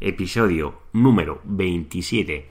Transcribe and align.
episodio 0.00 0.82
número 0.92 1.40
27. 1.44 2.50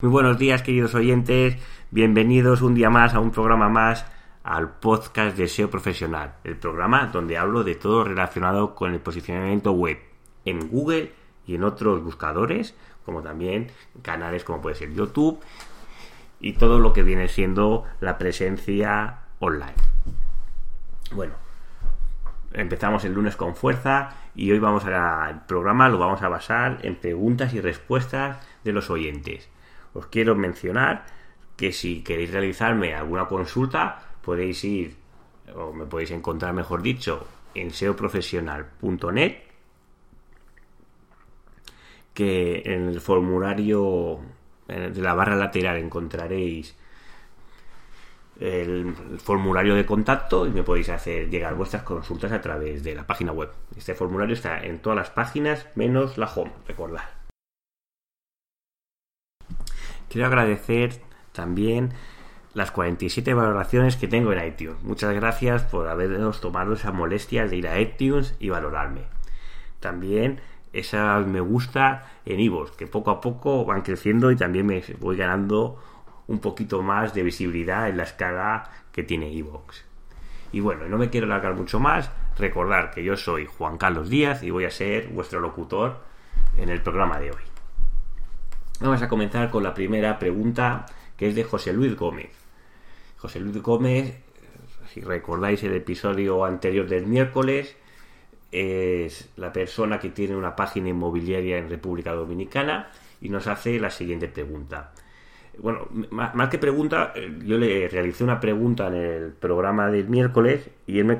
Muy 0.00 0.10
buenos 0.10 0.38
días 0.38 0.62
queridos 0.62 0.94
oyentes, 0.94 1.56
bienvenidos 1.90 2.62
un 2.62 2.74
día 2.74 2.90
más 2.90 3.14
a 3.14 3.20
un 3.20 3.30
programa 3.30 3.68
más 3.68 4.04
al 4.42 4.78
podcast 4.80 5.36
de 5.36 5.46
SEO 5.46 5.70
Profesional, 5.70 6.34
el 6.42 6.56
programa 6.56 7.06
donde 7.06 7.38
hablo 7.38 7.62
de 7.62 7.76
todo 7.76 8.02
relacionado 8.02 8.74
con 8.74 8.92
el 8.92 9.00
posicionamiento 9.00 9.72
web 9.72 9.98
en 10.44 10.68
Google 10.68 11.12
y 11.46 11.54
en 11.54 11.64
otros 11.64 12.02
buscadores, 12.02 12.74
como 13.04 13.22
también 13.22 13.70
canales 14.02 14.44
como 14.44 14.60
puede 14.60 14.76
ser 14.76 14.92
YouTube 14.92 15.40
y 16.40 16.54
todo 16.54 16.80
lo 16.80 16.92
que 16.92 17.02
viene 17.02 17.28
siendo 17.28 17.84
la 18.00 18.18
presencia 18.18 19.20
online. 19.38 19.74
Bueno, 21.12 21.34
empezamos 22.52 23.04
el 23.04 23.12
lunes 23.12 23.36
con 23.36 23.54
fuerza 23.54 24.14
y 24.34 24.50
hoy 24.50 24.58
vamos 24.58 24.84
al 24.84 25.46
programa 25.46 25.88
lo 25.88 25.98
vamos 25.98 26.22
a 26.22 26.28
basar 26.28 26.78
en 26.82 26.96
preguntas 26.96 27.54
y 27.54 27.60
respuestas 27.60 28.38
de 28.64 28.72
los 28.72 28.90
oyentes. 28.90 29.48
Os 29.94 30.06
quiero 30.06 30.34
mencionar 30.34 31.04
que 31.56 31.72
si 31.72 32.02
queréis 32.02 32.32
realizarme 32.32 32.94
alguna 32.94 33.26
consulta 33.26 34.00
podéis 34.22 34.64
ir 34.64 34.96
o 35.54 35.72
me 35.72 35.84
podéis 35.86 36.10
encontrar 36.10 36.54
mejor 36.54 36.82
dicho 36.82 37.26
en 37.54 37.70
seoprofesional.net 37.70 39.51
que 42.14 42.62
en 42.64 42.88
el 42.88 43.00
formulario 43.00 44.20
de 44.68 45.00
la 45.00 45.14
barra 45.14 45.36
lateral 45.36 45.76
encontraréis 45.76 46.76
el 48.40 48.94
formulario 49.18 49.74
de 49.74 49.86
contacto 49.86 50.46
y 50.46 50.50
me 50.50 50.62
podéis 50.62 50.88
hacer 50.88 51.28
llegar 51.30 51.54
vuestras 51.54 51.82
consultas 51.82 52.32
a 52.32 52.40
través 52.40 52.82
de 52.82 52.94
la 52.94 53.06
página 53.06 53.32
web. 53.32 53.50
Este 53.76 53.94
formulario 53.94 54.34
está 54.34 54.64
en 54.64 54.80
todas 54.80 54.96
las 54.96 55.10
páginas 55.10 55.68
menos 55.74 56.18
la 56.18 56.26
home, 56.26 56.52
recordad. 56.66 57.04
Quiero 60.08 60.26
agradecer 60.26 61.00
también 61.32 61.92
las 62.54 62.70
47 62.70 63.32
valoraciones 63.32 63.96
que 63.96 64.08
tengo 64.08 64.32
en 64.32 64.46
iTunes. 64.46 64.82
Muchas 64.82 65.14
gracias 65.14 65.62
por 65.62 65.88
habernos 65.88 66.40
tomado 66.40 66.74
esa 66.74 66.92
molestia 66.92 67.46
de 67.46 67.56
ir 67.56 67.68
a 67.68 67.80
iTunes 67.80 68.34
y 68.38 68.50
valorarme. 68.50 69.04
También 69.80 70.40
esa 70.72 71.18
me 71.20 71.40
gusta 71.40 72.10
en 72.24 72.40
Ivos, 72.40 72.72
que 72.72 72.86
poco 72.86 73.10
a 73.10 73.20
poco 73.20 73.64
van 73.64 73.82
creciendo 73.82 74.30
y 74.30 74.36
también 74.36 74.66
me 74.66 74.82
voy 74.98 75.16
ganando 75.16 75.78
un 76.26 76.38
poquito 76.38 76.82
más 76.82 77.14
de 77.14 77.22
visibilidad 77.22 77.88
en 77.88 77.98
la 77.98 78.04
escala 78.04 78.70
que 78.90 79.02
tiene 79.02 79.30
Ivox. 79.30 79.84
Y 80.52 80.60
bueno, 80.60 80.86
no 80.88 80.98
me 80.98 81.10
quiero 81.10 81.26
alargar 81.26 81.54
mucho 81.54 81.80
más, 81.80 82.10
recordar 82.38 82.90
que 82.90 83.04
yo 83.04 83.16
soy 83.16 83.46
Juan 83.46 83.78
Carlos 83.78 84.08
Díaz 84.08 84.42
y 84.42 84.50
voy 84.50 84.64
a 84.64 84.70
ser 84.70 85.08
vuestro 85.08 85.40
locutor 85.40 85.98
en 86.56 86.68
el 86.68 86.80
programa 86.82 87.18
de 87.18 87.30
hoy. 87.30 87.42
Vamos 88.80 89.02
a 89.02 89.08
comenzar 89.08 89.50
con 89.50 89.62
la 89.62 89.74
primera 89.74 90.18
pregunta 90.18 90.86
que 91.16 91.28
es 91.28 91.34
de 91.34 91.44
José 91.44 91.72
Luis 91.72 91.96
Gómez. 91.96 92.30
José 93.16 93.40
Luis 93.40 93.62
Gómez, 93.62 94.18
si 94.92 95.00
recordáis 95.00 95.62
el 95.62 95.74
episodio 95.74 96.44
anterior 96.44 96.88
del 96.88 97.06
miércoles, 97.06 97.76
es 98.52 99.30
la 99.36 99.52
persona 99.52 99.98
que 99.98 100.10
tiene 100.10 100.36
una 100.36 100.54
página 100.54 100.90
inmobiliaria 100.90 101.58
en 101.58 101.70
República 101.70 102.12
Dominicana 102.12 102.90
y 103.20 103.30
nos 103.30 103.46
hace 103.46 103.80
la 103.80 103.90
siguiente 103.90 104.28
pregunta. 104.28 104.92
Bueno, 105.58 105.86
más 106.10 106.48
que 106.48 106.56
pregunta, 106.56 107.12
eh, 107.14 107.38
yo 107.44 107.58
le 107.58 107.86
realicé 107.86 108.24
una 108.24 108.40
pregunta 108.40 108.86
en 108.86 108.94
el 108.94 109.32
programa 109.32 109.90
del 109.90 110.08
miércoles 110.08 110.70
y 110.86 110.98
él 110.98 111.04
me 111.04 111.18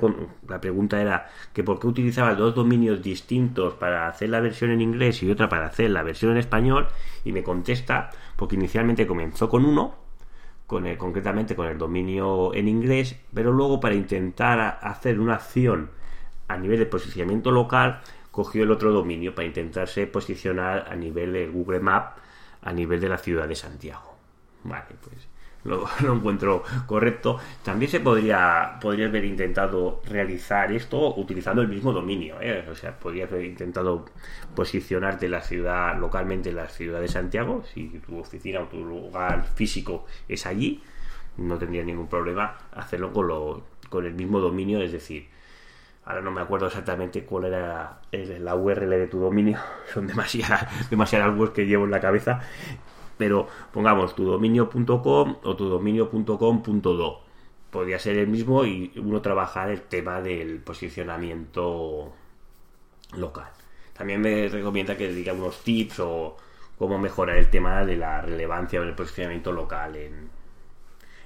la 0.48 0.60
pregunta 0.60 1.02
era 1.02 1.28
que 1.52 1.62
por 1.62 1.78
qué 1.78 1.86
utilizaba 1.86 2.34
dos 2.34 2.54
dominios 2.54 3.02
distintos 3.02 3.74
para 3.74 4.08
hacer 4.08 4.30
la 4.30 4.40
versión 4.40 4.70
en 4.70 4.80
inglés 4.80 5.22
y 5.22 5.30
otra 5.30 5.50
para 5.50 5.66
hacer 5.66 5.90
la 5.90 6.02
versión 6.02 6.32
en 6.32 6.38
español 6.38 6.88
y 7.24 7.32
me 7.32 7.42
contesta 7.42 8.10
porque 8.36 8.56
inicialmente 8.56 9.06
comenzó 9.06 9.50
con 9.50 9.66
uno, 9.66 9.96
con 10.66 10.86
el, 10.86 10.96
concretamente 10.96 11.54
con 11.54 11.66
el 11.66 11.76
dominio 11.76 12.54
en 12.54 12.68
inglés, 12.68 13.20
pero 13.34 13.52
luego 13.52 13.80
para 13.80 13.94
intentar 13.94 14.78
hacer 14.80 15.20
una 15.20 15.34
acción 15.34 15.90
a 16.52 16.58
nivel 16.58 16.78
de 16.78 16.86
posicionamiento 16.86 17.50
local, 17.50 18.00
cogió 18.30 18.64
el 18.64 18.70
otro 18.70 18.92
dominio 18.92 19.34
para 19.34 19.46
intentarse 19.46 20.06
posicionar 20.06 20.86
a 20.90 20.96
nivel 20.96 21.32
de 21.32 21.48
Google 21.48 21.80
Map 21.80 22.18
a 22.62 22.72
nivel 22.72 23.00
de 23.00 23.08
la 23.08 23.18
ciudad 23.18 23.48
de 23.48 23.54
Santiago. 23.54 24.16
Vale, 24.64 24.94
pues 25.02 25.28
lo, 25.64 25.86
encuentro 26.14 26.62
correcto. 26.86 27.38
También 27.62 27.90
se 27.90 28.00
podría, 28.00 28.78
podría 28.80 29.06
haber 29.06 29.24
intentado 29.24 30.00
realizar 30.06 30.72
esto 30.72 31.14
utilizando 31.16 31.62
el 31.62 31.68
mismo 31.68 31.92
dominio. 31.92 32.40
¿eh? 32.40 32.66
O 32.70 32.74
sea, 32.74 32.98
podría 32.98 33.24
haber 33.24 33.44
intentado 33.44 34.06
posicionarte 34.54 35.28
la 35.28 35.40
ciudad 35.40 35.98
localmente 35.98 36.50
en 36.50 36.56
la 36.56 36.68
ciudad 36.68 37.00
de 37.00 37.08
Santiago, 37.08 37.64
si 37.72 37.88
tu 38.06 38.18
oficina 38.18 38.60
o 38.60 38.64
tu 38.64 38.84
lugar 38.84 39.44
físico 39.54 40.06
es 40.28 40.46
allí, 40.46 40.82
no 41.36 41.58
tendría 41.58 41.82
ningún 41.82 42.08
problema 42.08 42.56
hacerlo 42.72 43.12
con, 43.12 43.26
lo, 43.28 43.62
con 43.88 44.04
el 44.04 44.14
mismo 44.14 44.40
dominio, 44.40 44.80
es 44.82 44.92
decir, 44.92 45.28
Ahora 46.04 46.20
no 46.20 46.32
me 46.32 46.40
acuerdo 46.40 46.66
exactamente 46.66 47.24
cuál 47.24 47.44
era 47.44 48.00
la 48.10 48.54
URL 48.56 48.90
de 48.90 49.06
tu 49.06 49.20
dominio. 49.20 49.58
Son 49.92 50.06
demasiadas, 50.06 50.90
demasiadas 50.90 51.36
webs 51.38 51.52
que 51.52 51.66
llevo 51.66 51.84
en 51.84 51.90
la 51.90 52.00
cabeza. 52.00 52.40
Pero 53.16 53.46
pongamos 53.72 54.14
tu 54.14 54.24
dominio.com 54.24 55.36
o 55.42 55.56
tu 55.56 55.68
dominio.com.do. 55.68 57.22
Podría 57.70 57.98
ser 57.98 58.18
el 58.18 58.26
mismo 58.26 58.64
y 58.64 58.92
uno 58.96 59.22
trabajar 59.22 59.70
el 59.70 59.82
tema 59.82 60.20
del 60.20 60.58
posicionamiento 60.60 62.12
local. 63.16 63.50
También 63.92 64.20
me 64.20 64.48
recomienda 64.48 64.96
que 64.96 65.08
diga 65.08 65.32
unos 65.32 65.62
tips 65.62 66.00
o 66.00 66.36
cómo 66.76 66.98
mejorar 66.98 67.36
el 67.36 67.48
tema 67.48 67.84
de 67.84 67.96
la 67.96 68.20
relevancia 68.20 68.80
del 68.80 68.94
posicionamiento 68.94 69.52
local 69.52 69.94
en, 69.96 70.30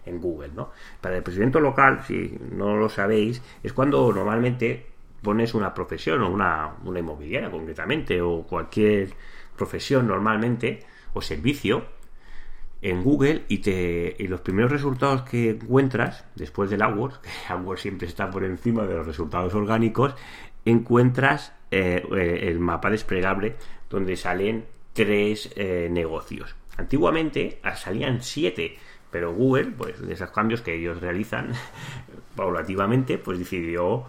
en 0.06 0.20
Google, 0.20 0.50
¿no? 0.54 0.70
Para 1.00 1.16
el 1.16 1.22
presidente 1.22 1.60
local, 1.60 2.02
si 2.06 2.38
no 2.52 2.76
lo 2.76 2.88
sabéis, 2.88 3.42
es 3.62 3.72
cuando 3.72 4.12
normalmente 4.12 4.86
pones 5.22 5.54
una 5.54 5.74
profesión 5.74 6.22
o 6.22 6.30
una, 6.30 6.74
una 6.84 7.00
inmobiliaria 7.00 7.50
concretamente 7.50 8.20
o 8.22 8.42
cualquier 8.44 9.10
profesión 9.56 10.06
normalmente 10.06 10.84
o 11.14 11.20
servicio 11.20 11.84
en 12.82 13.02
Google 13.02 13.44
y, 13.48 13.58
te, 13.58 14.14
y 14.18 14.28
los 14.28 14.40
primeros 14.40 14.70
resultados 14.70 15.22
que 15.22 15.50
encuentras 15.50 16.24
después 16.34 16.70
del 16.70 16.82
AdWords, 16.82 17.18
que 17.22 17.52
AdWords 17.52 17.80
siempre 17.80 18.06
está 18.06 18.30
por 18.30 18.44
encima 18.44 18.86
de 18.86 18.94
los 18.94 19.06
resultados 19.06 19.54
orgánicos, 19.54 20.14
encuentras 20.64 21.52
eh, 21.70 22.02
eh, 22.16 22.40
el 22.42 22.60
mapa 22.60 22.90
desplegable 22.90 23.56
donde 23.90 24.16
salen 24.16 24.66
tres 24.92 25.50
eh, 25.56 25.88
negocios. 25.90 26.54
Antiguamente 26.76 27.58
salían 27.74 28.22
siete, 28.22 28.76
pero 29.16 29.32
Google, 29.32 29.72
pues 29.78 30.06
de 30.06 30.12
esos 30.12 30.28
cambios 30.30 30.60
que 30.60 30.74
ellos 30.74 31.00
realizan 31.00 31.54
paulativamente, 32.36 33.16
pues 33.16 33.38
decidió 33.38 34.04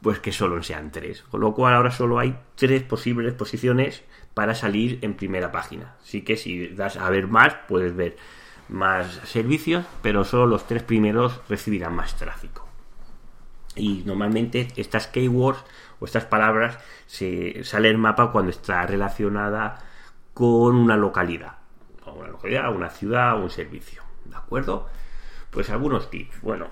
pues 0.00 0.20
que 0.20 0.30
solo 0.30 0.62
sean 0.62 0.92
tres. 0.92 1.22
Con 1.22 1.40
lo 1.40 1.52
cual 1.52 1.74
ahora 1.74 1.90
solo 1.90 2.20
hay 2.20 2.38
tres 2.54 2.84
posibles 2.84 3.34
posiciones 3.34 4.04
para 4.34 4.54
salir 4.54 5.00
en 5.02 5.14
primera 5.14 5.50
página. 5.50 5.96
Así 6.00 6.22
que 6.22 6.36
si 6.36 6.68
das 6.68 6.96
a 6.96 7.10
ver 7.10 7.26
más, 7.26 7.56
puedes 7.66 7.96
ver 7.96 8.16
más 8.68 9.20
servicios, 9.24 9.84
pero 10.00 10.22
solo 10.22 10.46
los 10.46 10.64
tres 10.68 10.84
primeros 10.84 11.40
recibirán 11.48 11.96
más 11.96 12.14
tráfico. 12.16 12.68
Y 13.74 14.04
normalmente 14.06 14.68
estas 14.76 15.08
keywords 15.08 15.64
o 15.98 16.04
estas 16.04 16.26
palabras 16.26 16.78
se 17.06 17.64
sale 17.64 17.88
el 17.88 17.98
mapa 17.98 18.30
cuando 18.30 18.52
está 18.52 18.86
relacionada 18.86 19.82
con 20.34 20.76
una 20.76 20.96
localidad, 20.96 21.54
una 22.14 22.28
localidad, 22.28 22.72
una 22.72 22.90
ciudad 22.90 23.40
o 23.40 23.42
un 23.42 23.50
servicio. 23.50 24.11
¿De 24.24 24.36
acuerdo? 24.36 24.88
Pues 25.50 25.70
algunos 25.70 26.10
tips. 26.10 26.40
Bueno, 26.40 26.68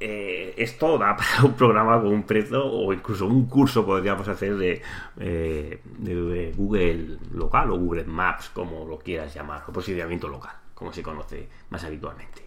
eh, 0.00 0.54
esto 0.56 0.96
da 0.96 1.16
para 1.16 1.44
un 1.44 1.54
programa 1.54 2.00
con 2.00 2.12
un 2.12 2.22
precio 2.22 2.64
o 2.64 2.92
incluso 2.92 3.26
un 3.26 3.46
curso 3.46 3.84
podríamos 3.84 4.28
hacer 4.28 4.56
de, 4.56 4.80
eh, 5.18 5.80
de, 5.84 6.52
Google 6.56 7.18
local 7.32 7.72
o 7.72 7.78
Google 7.78 8.04
Maps, 8.04 8.50
como 8.50 8.86
lo 8.86 8.98
quieras 8.98 9.34
llamar, 9.34 9.64
o 9.66 9.72
posicionamiento 9.72 10.28
local, 10.28 10.54
como 10.74 10.92
se 10.92 11.02
conoce 11.02 11.48
más 11.70 11.82
habitualmente. 11.82 12.42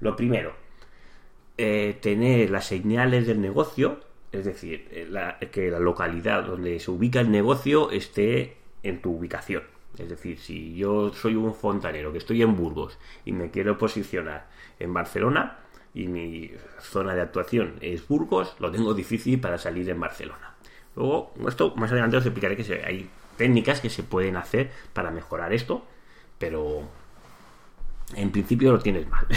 Lo 0.00 0.16
primero, 0.16 0.54
eh, 1.56 1.98
tener 2.00 2.50
las 2.50 2.66
señales 2.66 3.26
del 3.26 3.40
negocio, 3.40 4.00
es 4.32 4.44
decir, 4.44 4.88
que 5.52 5.70
la 5.70 5.78
localidad 5.78 6.44
donde 6.44 6.80
se 6.80 6.90
ubica 6.90 7.20
el 7.20 7.30
negocio 7.30 7.90
esté 7.92 8.56
en 8.82 9.00
tu 9.00 9.12
ubicación. 9.16 9.62
Es 9.98 10.08
decir, 10.08 10.38
si 10.38 10.74
yo 10.74 11.12
soy 11.12 11.34
un 11.34 11.54
fontanero 11.54 12.12
que 12.12 12.18
estoy 12.18 12.42
en 12.42 12.56
Burgos 12.56 12.98
y 13.24 13.32
me 13.32 13.50
quiero 13.50 13.78
posicionar 13.78 14.48
en 14.78 14.92
Barcelona 14.92 15.58
y 15.94 16.08
mi 16.08 16.50
zona 16.80 17.14
de 17.14 17.22
actuación 17.22 17.76
es 17.80 18.06
Burgos, 18.06 18.56
lo 18.58 18.70
tengo 18.70 18.92
difícil 18.94 19.40
para 19.40 19.58
salir 19.58 19.88
en 19.88 19.98
Barcelona. 20.00 20.54
Luego, 20.94 21.32
esto 21.48 21.74
más 21.76 21.90
adelante 21.90 22.16
os 22.16 22.26
explicaré 22.26 22.56
que 22.56 22.84
hay 22.84 23.08
técnicas 23.36 23.80
que 23.80 23.90
se 23.90 24.02
pueden 24.02 24.36
hacer 24.36 24.70
para 24.92 25.10
mejorar 25.10 25.52
esto, 25.52 25.84
pero 26.38 26.88
en 28.14 28.30
principio 28.30 28.72
lo 28.72 28.78
tienes 28.78 29.08
mal. 29.08 29.26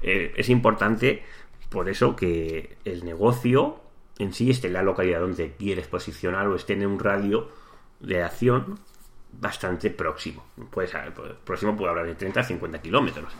Eh, 0.00 0.32
es 0.36 0.48
importante 0.48 1.24
por 1.68 1.88
eso 1.88 2.14
que 2.14 2.78
el 2.84 3.04
negocio 3.04 3.80
en 4.18 4.32
sí 4.32 4.48
esté 4.48 4.68
en 4.68 4.74
la 4.74 4.82
localidad 4.82 5.20
donde 5.20 5.52
quieres 5.56 5.88
posicionar 5.88 6.46
o 6.46 6.54
esté 6.54 6.74
en 6.74 6.86
un 6.86 6.98
radio 6.98 7.48
de 8.00 8.22
acción 8.22 8.78
bastante 9.32 9.90
próximo. 9.90 10.44
Pues, 10.70 10.92
próximo 11.44 11.76
puedo 11.76 11.90
hablar 11.90 12.06
de 12.06 12.14
30 12.14 12.40
a 12.40 12.44
50 12.44 12.82
kilómetros. 12.82 13.32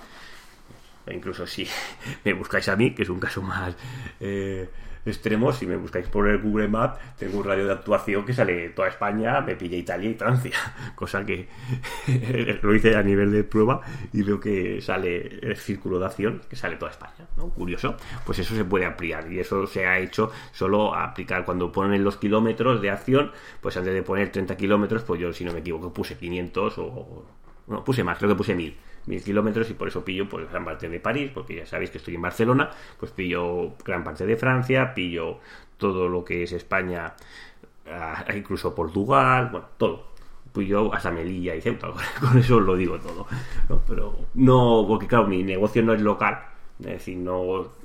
E 1.06 1.14
incluso 1.14 1.46
si 1.46 1.66
me 2.24 2.32
buscáis 2.32 2.68
a 2.68 2.76
mí, 2.76 2.94
que 2.94 3.02
es 3.02 3.08
un 3.08 3.20
caso 3.20 3.42
más 3.42 3.74
eh, 4.20 4.68
extremos, 5.08 5.56
si 5.56 5.66
me 5.66 5.76
buscáis 5.76 6.06
por 6.08 6.28
el 6.28 6.38
Google 6.38 6.68
Maps, 6.68 6.98
tengo 7.18 7.38
un 7.38 7.44
radio 7.44 7.66
de 7.66 7.72
actuación 7.72 8.24
que 8.24 8.32
sale 8.32 8.70
toda 8.70 8.88
España, 8.88 9.40
me 9.40 9.56
pilla 9.56 9.76
Italia 9.76 10.10
y 10.10 10.14
Francia, 10.14 10.56
cosa 10.94 11.24
que 11.24 11.48
lo 12.62 12.74
hice 12.74 12.96
a 12.96 13.02
nivel 13.02 13.32
de 13.32 13.44
prueba 13.44 13.80
y 14.12 14.22
veo 14.22 14.40
que 14.40 14.80
sale 14.80 15.38
el 15.42 15.56
círculo 15.56 15.98
de 15.98 16.06
acción, 16.06 16.42
que 16.48 16.56
sale 16.56 16.76
toda 16.76 16.90
España, 16.90 17.28
¿no? 17.36 17.48
Curioso, 17.50 17.96
pues 18.24 18.38
eso 18.38 18.54
se 18.54 18.64
puede 18.64 18.84
ampliar 18.84 19.30
y 19.32 19.40
eso 19.40 19.66
se 19.66 19.86
ha 19.86 19.98
hecho 19.98 20.30
solo 20.52 20.94
a 20.94 21.04
aplicar 21.04 21.44
cuando 21.44 21.72
ponen 21.72 22.04
los 22.04 22.16
kilómetros 22.16 22.80
de 22.80 22.90
acción, 22.90 23.32
pues 23.60 23.76
antes 23.76 23.94
de 23.94 24.02
poner 24.02 24.30
30 24.30 24.56
kilómetros, 24.56 25.02
pues 25.02 25.20
yo 25.20 25.32
si 25.32 25.44
no 25.44 25.52
me 25.52 25.60
equivoco 25.60 25.92
puse 25.92 26.16
500 26.16 26.78
o... 26.78 27.26
No, 27.68 27.84
puse 27.84 28.02
más, 28.02 28.18
creo 28.18 28.30
que 28.30 28.36
puse 28.36 28.54
1000 28.54 28.76
mil 29.06 29.22
kilómetros 29.22 29.70
y 29.70 29.74
por 29.74 29.88
eso 29.88 30.04
pillo 30.04 30.28
pues 30.28 30.48
gran 30.50 30.64
parte 30.64 30.88
de 30.88 31.00
París, 31.00 31.30
porque 31.32 31.56
ya 31.56 31.66
sabéis 31.66 31.90
que 31.90 31.98
estoy 31.98 32.14
en 32.14 32.22
Barcelona, 32.22 32.70
pues 32.98 33.10
pillo 33.12 33.72
gran 33.84 34.04
parte 34.04 34.26
de 34.26 34.36
Francia, 34.36 34.92
pillo 34.94 35.38
todo 35.78 36.08
lo 36.08 36.24
que 36.24 36.42
es 36.42 36.52
España, 36.52 37.14
ah, 37.90 38.24
incluso 38.34 38.74
Portugal, 38.74 39.48
bueno, 39.50 39.66
todo. 39.76 40.08
Pillo 40.52 40.92
hasta 40.92 41.10
Melilla 41.10 41.54
y 41.54 41.60
Ceuta, 41.60 41.88
con 42.20 42.38
eso 42.38 42.60
lo 42.60 42.76
digo 42.76 42.98
todo. 42.98 43.26
Pero 43.86 44.16
no, 44.34 44.84
porque 44.88 45.06
claro, 45.06 45.26
mi 45.26 45.42
negocio 45.42 45.82
no 45.82 45.94
es 45.94 46.00
local, 46.00 46.38
es 46.80 46.86
decir, 46.86 47.16
no 47.16 47.78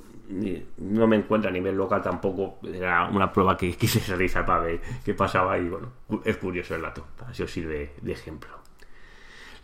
no 0.78 1.06
me 1.06 1.16
encuentro 1.16 1.50
a 1.50 1.52
nivel 1.52 1.76
local 1.76 2.02
tampoco. 2.02 2.58
Era 2.62 3.08
una 3.08 3.30
prueba 3.32 3.56
que 3.56 3.72
quise 3.76 4.00
realizar 4.08 4.44
para 4.46 4.62
ver 4.62 4.80
qué 5.04 5.14
pasaba 5.14 5.58
y 5.58 5.68
bueno, 5.68 5.88
es 6.24 6.36
curioso 6.36 6.74
el 6.74 6.82
dato. 6.82 7.06
Así 7.28 7.42
os 7.42 7.50
sirve 7.50 7.92
de 8.00 8.12
ejemplo. 8.12 8.63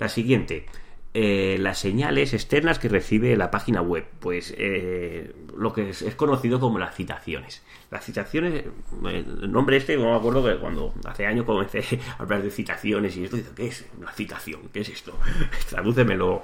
La 0.01 0.09
siguiente, 0.09 0.67
eh, 1.13 1.57
las 1.59 1.79
señales 1.79 2.33
externas 2.33 2.79
que 2.79 2.89
recibe 2.89 3.37
la 3.37 3.51
página 3.51 3.83
web, 3.83 4.07
pues 4.19 4.55
eh, 4.57 5.35
lo 5.59 5.75
que 5.75 5.91
es, 5.91 6.15
conocido 6.15 6.59
como 6.59 6.79
las 6.79 6.95
citaciones. 6.95 7.63
Las 7.91 8.07
citaciones, 8.07 8.65
el 9.05 9.53
nombre 9.53 9.77
este, 9.77 9.99
no 9.99 10.13
me 10.13 10.17
acuerdo 10.17 10.43
que 10.43 10.57
cuando 10.57 10.95
hace 11.05 11.27
años 11.27 11.45
comencé 11.45 11.83
a 12.19 12.23
hablar 12.23 12.43
de 12.43 12.51
citaciones 12.51 13.15
y 13.17 13.25
esto, 13.25 13.37
dice, 13.37 13.51
¿qué 13.55 13.67
es 13.67 13.85
una 13.99 14.11
citación? 14.13 14.61
¿Qué 14.73 14.81
es 14.81 14.89
esto? 14.89 15.13
Tradúcemelo 15.69 16.43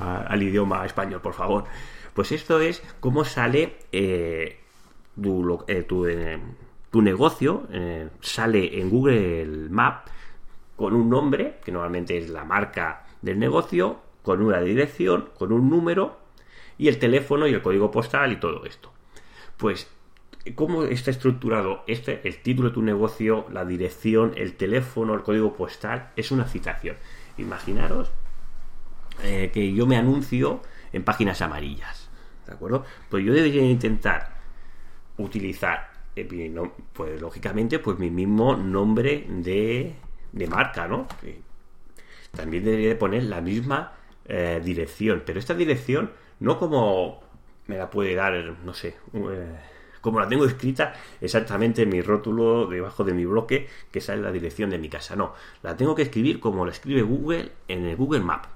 al 0.00 0.42
idioma 0.42 0.86
español, 0.86 1.20
por 1.20 1.34
favor. 1.34 1.64
Pues 2.14 2.32
esto 2.32 2.58
es 2.58 2.82
cómo 3.00 3.24
sale 3.24 3.78
eh, 3.92 4.60
tu, 5.20 5.64
tu, 6.90 7.02
negocio, 7.02 7.68
sale 8.20 8.80
en 8.80 8.88
Google 8.88 9.68
Maps 9.68 10.14
con 10.76 10.94
un 10.94 11.08
nombre, 11.08 11.58
que 11.64 11.72
normalmente 11.72 12.16
es 12.18 12.30
la 12.30 12.44
marca 12.44 13.06
del 13.22 13.38
negocio, 13.38 14.00
con 14.22 14.42
una 14.42 14.60
dirección, 14.60 15.30
con 15.38 15.52
un 15.52 15.70
número 15.70 16.18
y 16.78 16.88
el 16.88 16.98
teléfono 16.98 17.46
y 17.46 17.54
el 17.54 17.62
código 17.62 17.90
postal 17.90 18.32
y 18.32 18.36
todo 18.36 18.64
esto. 18.64 18.92
Pues, 19.56 19.88
¿cómo 20.54 20.84
está 20.84 21.10
estructurado 21.10 21.84
este? 21.86 22.26
El 22.26 22.42
título 22.42 22.68
de 22.68 22.74
tu 22.74 22.82
negocio, 22.82 23.46
la 23.52 23.64
dirección, 23.64 24.32
el 24.36 24.54
teléfono, 24.54 25.14
el 25.14 25.22
código 25.22 25.54
postal, 25.54 26.10
es 26.16 26.30
una 26.30 26.46
citación. 26.46 26.96
Imaginaros 27.38 28.12
eh, 29.22 29.50
que 29.52 29.72
yo 29.72 29.86
me 29.86 29.96
anuncio 29.96 30.60
en 30.92 31.04
páginas 31.04 31.40
amarillas, 31.42 32.10
¿de 32.46 32.54
acuerdo? 32.54 32.84
Pues 33.08 33.24
yo 33.24 33.32
debería 33.32 33.62
intentar 33.62 34.34
utilizar, 35.18 35.92
eh, 36.16 36.52
pues 36.92 37.20
lógicamente, 37.20 37.78
pues 37.78 37.98
mi 37.98 38.10
mismo 38.10 38.56
nombre 38.56 39.26
de, 39.28 39.94
de 40.34 40.46
marca, 40.48 40.88
¿no? 40.88 41.06
También 42.32 42.64
debería 42.64 42.98
poner 42.98 43.24
la 43.24 43.40
misma 43.40 43.92
eh, 44.26 44.60
dirección. 44.62 45.22
Pero 45.24 45.38
esta 45.38 45.54
dirección, 45.54 46.10
no 46.40 46.58
como 46.58 47.22
me 47.66 47.78
la 47.78 47.88
puede 47.88 48.14
dar, 48.14 48.34
no 48.64 48.74
sé, 48.74 48.96
eh, 49.14 49.56
como 50.00 50.20
la 50.20 50.28
tengo 50.28 50.44
escrita 50.44 50.92
exactamente 51.20 51.82
en 51.82 51.88
mi 51.88 52.02
rótulo 52.02 52.66
debajo 52.66 53.04
de 53.04 53.14
mi 53.14 53.24
bloque, 53.24 53.68
que 53.90 54.00
sale 54.00 54.20
la 54.20 54.32
dirección 54.32 54.70
de 54.70 54.78
mi 54.78 54.88
casa. 54.88 55.16
No, 55.16 55.34
la 55.62 55.76
tengo 55.76 55.94
que 55.94 56.02
escribir 56.02 56.40
como 56.40 56.66
la 56.66 56.72
escribe 56.72 57.02
Google 57.02 57.52
en 57.68 57.86
el 57.86 57.96
Google 57.96 58.20
Map. 58.20 58.46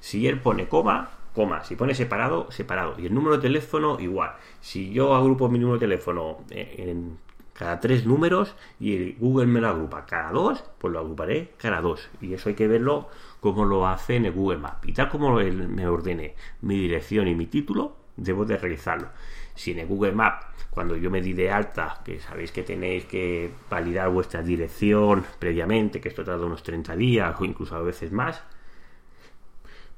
Si 0.00 0.26
él 0.26 0.40
pone 0.40 0.68
coma, 0.68 1.10
coma. 1.34 1.64
Si 1.64 1.76
pone 1.76 1.94
separado, 1.94 2.50
separado. 2.50 2.94
Y 2.98 3.06
el 3.06 3.14
número 3.14 3.36
de 3.36 3.42
teléfono, 3.42 3.98
igual. 4.00 4.36
Si 4.60 4.92
yo 4.92 5.14
agrupo 5.14 5.48
mi 5.48 5.58
número 5.58 5.78
de 5.78 5.86
teléfono 5.86 6.38
eh, 6.50 6.76
en 6.78 7.18
cada 7.54 7.80
tres 7.80 8.04
números 8.04 8.54
y 8.80 9.12
Google 9.12 9.46
me 9.46 9.60
lo 9.60 9.68
agrupa 9.68 10.04
cada 10.04 10.30
dos, 10.32 10.62
pues 10.78 10.92
lo 10.92 11.00
agruparé 11.00 11.52
cada 11.56 11.80
dos. 11.80 12.10
Y 12.20 12.34
eso 12.34 12.48
hay 12.50 12.54
que 12.54 12.68
verlo 12.68 13.08
como 13.40 13.64
lo 13.64 13.86
hace 13.86 14.16
en 14.16 14.26
el 14.26 14.32
Google 14.32 14.58
Maps. 14.58 14.86
Y 14.86 14.92
tal 14.92 15.08
como 15.08 15.40
él 15.40 15.68
me 15.68 15.86
ordene 15.86 16.34
mi 16.62 16.78
dirección 16.78 17.28
y 17.28 17.34
mi 17.34 17.46
título, 17.46 17.96
debo 18.16 18.44
de 18.44 18.56
realizarlo. 18.56 19.08
Si 19.54 19.70
en 19.70 19.78
el 19.78 19.86
Google 19.86 20.12
Maps, 20.12 20.46
cuando 20.70 20.96
yo 20.96 21.10
me 21.10 21.22
di 21.22 21.32
de 21.32 21.50
alta, 21.50 22.00
que 22.04 22.18
sabéis 22.18 22.50
que 22.50 22.64
tenéis 22.64 23.04
que 23.04 23.52
validar 23.70 24.10
vuestra 24.10 24.42
dirección 24.42 25.24
previamente, 25.38 26.00
que 26.00 26.08
esto 26.08 26.24
tarda 26.24 26.46
unos 26.46 26.64
30 26.64 26.96
días 26.96 27.40
o 27.40 27.44
incluso 27.44 27.76
a 27.76 27.82
veces 27.82 28.10
más, 28.10 28.42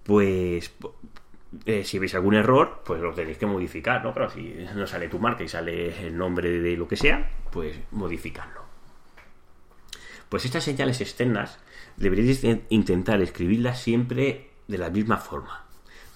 pues 0.03 0.73
eh, 1.65 1.85
si 1.85 1.99
veis 1.99 2.15
algún 2.15 2.35
error, 2.35 2.83
pues 2.85 3.01
lo 3.01 3.13
tenéis 3.13 3.39
que 3.39 3.47
modificar, 3.47 4.05
¿no? 4.05 4.13
Pero 4.13 4.31
si 4.31 4.67
no 4.75 4.87
sale 4.87 5.09
tu 5.09 5.19
marca 5.19 5.45
y 5.45 5.49
sale 5.49 6.07
el 6.07 6.17
nombre 6.17 6.51
de 6.61 6.77
lo 6.77 6.89
que 6.89 6.97
sea, 6.97 7.31
pues 7.51 7.79
modificarlo. 7.93 8.63
Pues 10.29 10.45
estas 10.45 10.65
señales 10.65 11.01
externas 11.01 11.59
deberéis 11.97 12.45
intentar 12.69 13.23
escribirlas 13.23 13.81
siempre 13.81 14.51
de 14.67 14.79
la 14.79 14.91
misma 14.91 15.19
forma. 15.19 15.65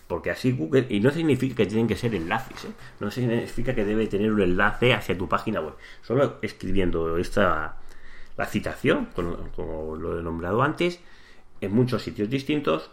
Porque 0.08 0.32
así 0.32 0.50
Google, 0.50 0.86
y 0.90 0.98
no 0.98 1.12
significa 1.12 1.54
que 1.54 1.66
tienen 1.66 1.86
que 1.86 1.94
ser 1.94 2.14
enlaces, 2.16 2.64
¿eh? 2.64 2.72
no 2.98 3.12
significa 3.12 3.76
que 3.76 3.84
debe 3.84 4.08
tener 4.08 4.32
un 4.32 4.42
enlace 4.42 4.92
hacia 4.92 5.16
tu 5.16 5.28
página 5.28 5.60
web. 5.60 5.74
Solo 6.02 6.38
escribiendo 6.42 7.16
esta 7.16 7.76
la 8.36 8.46
citación, 8.46 9.10
como 9.54 9.96
lo 9.96 10.18
he 10.18 10.22
nombrado 10.22 10.62
antes, 10.62 10.98
en 11.60 11.72
muchos 11.72 12.02
sitios 12.02 12.30
distintos, 12.30 12.90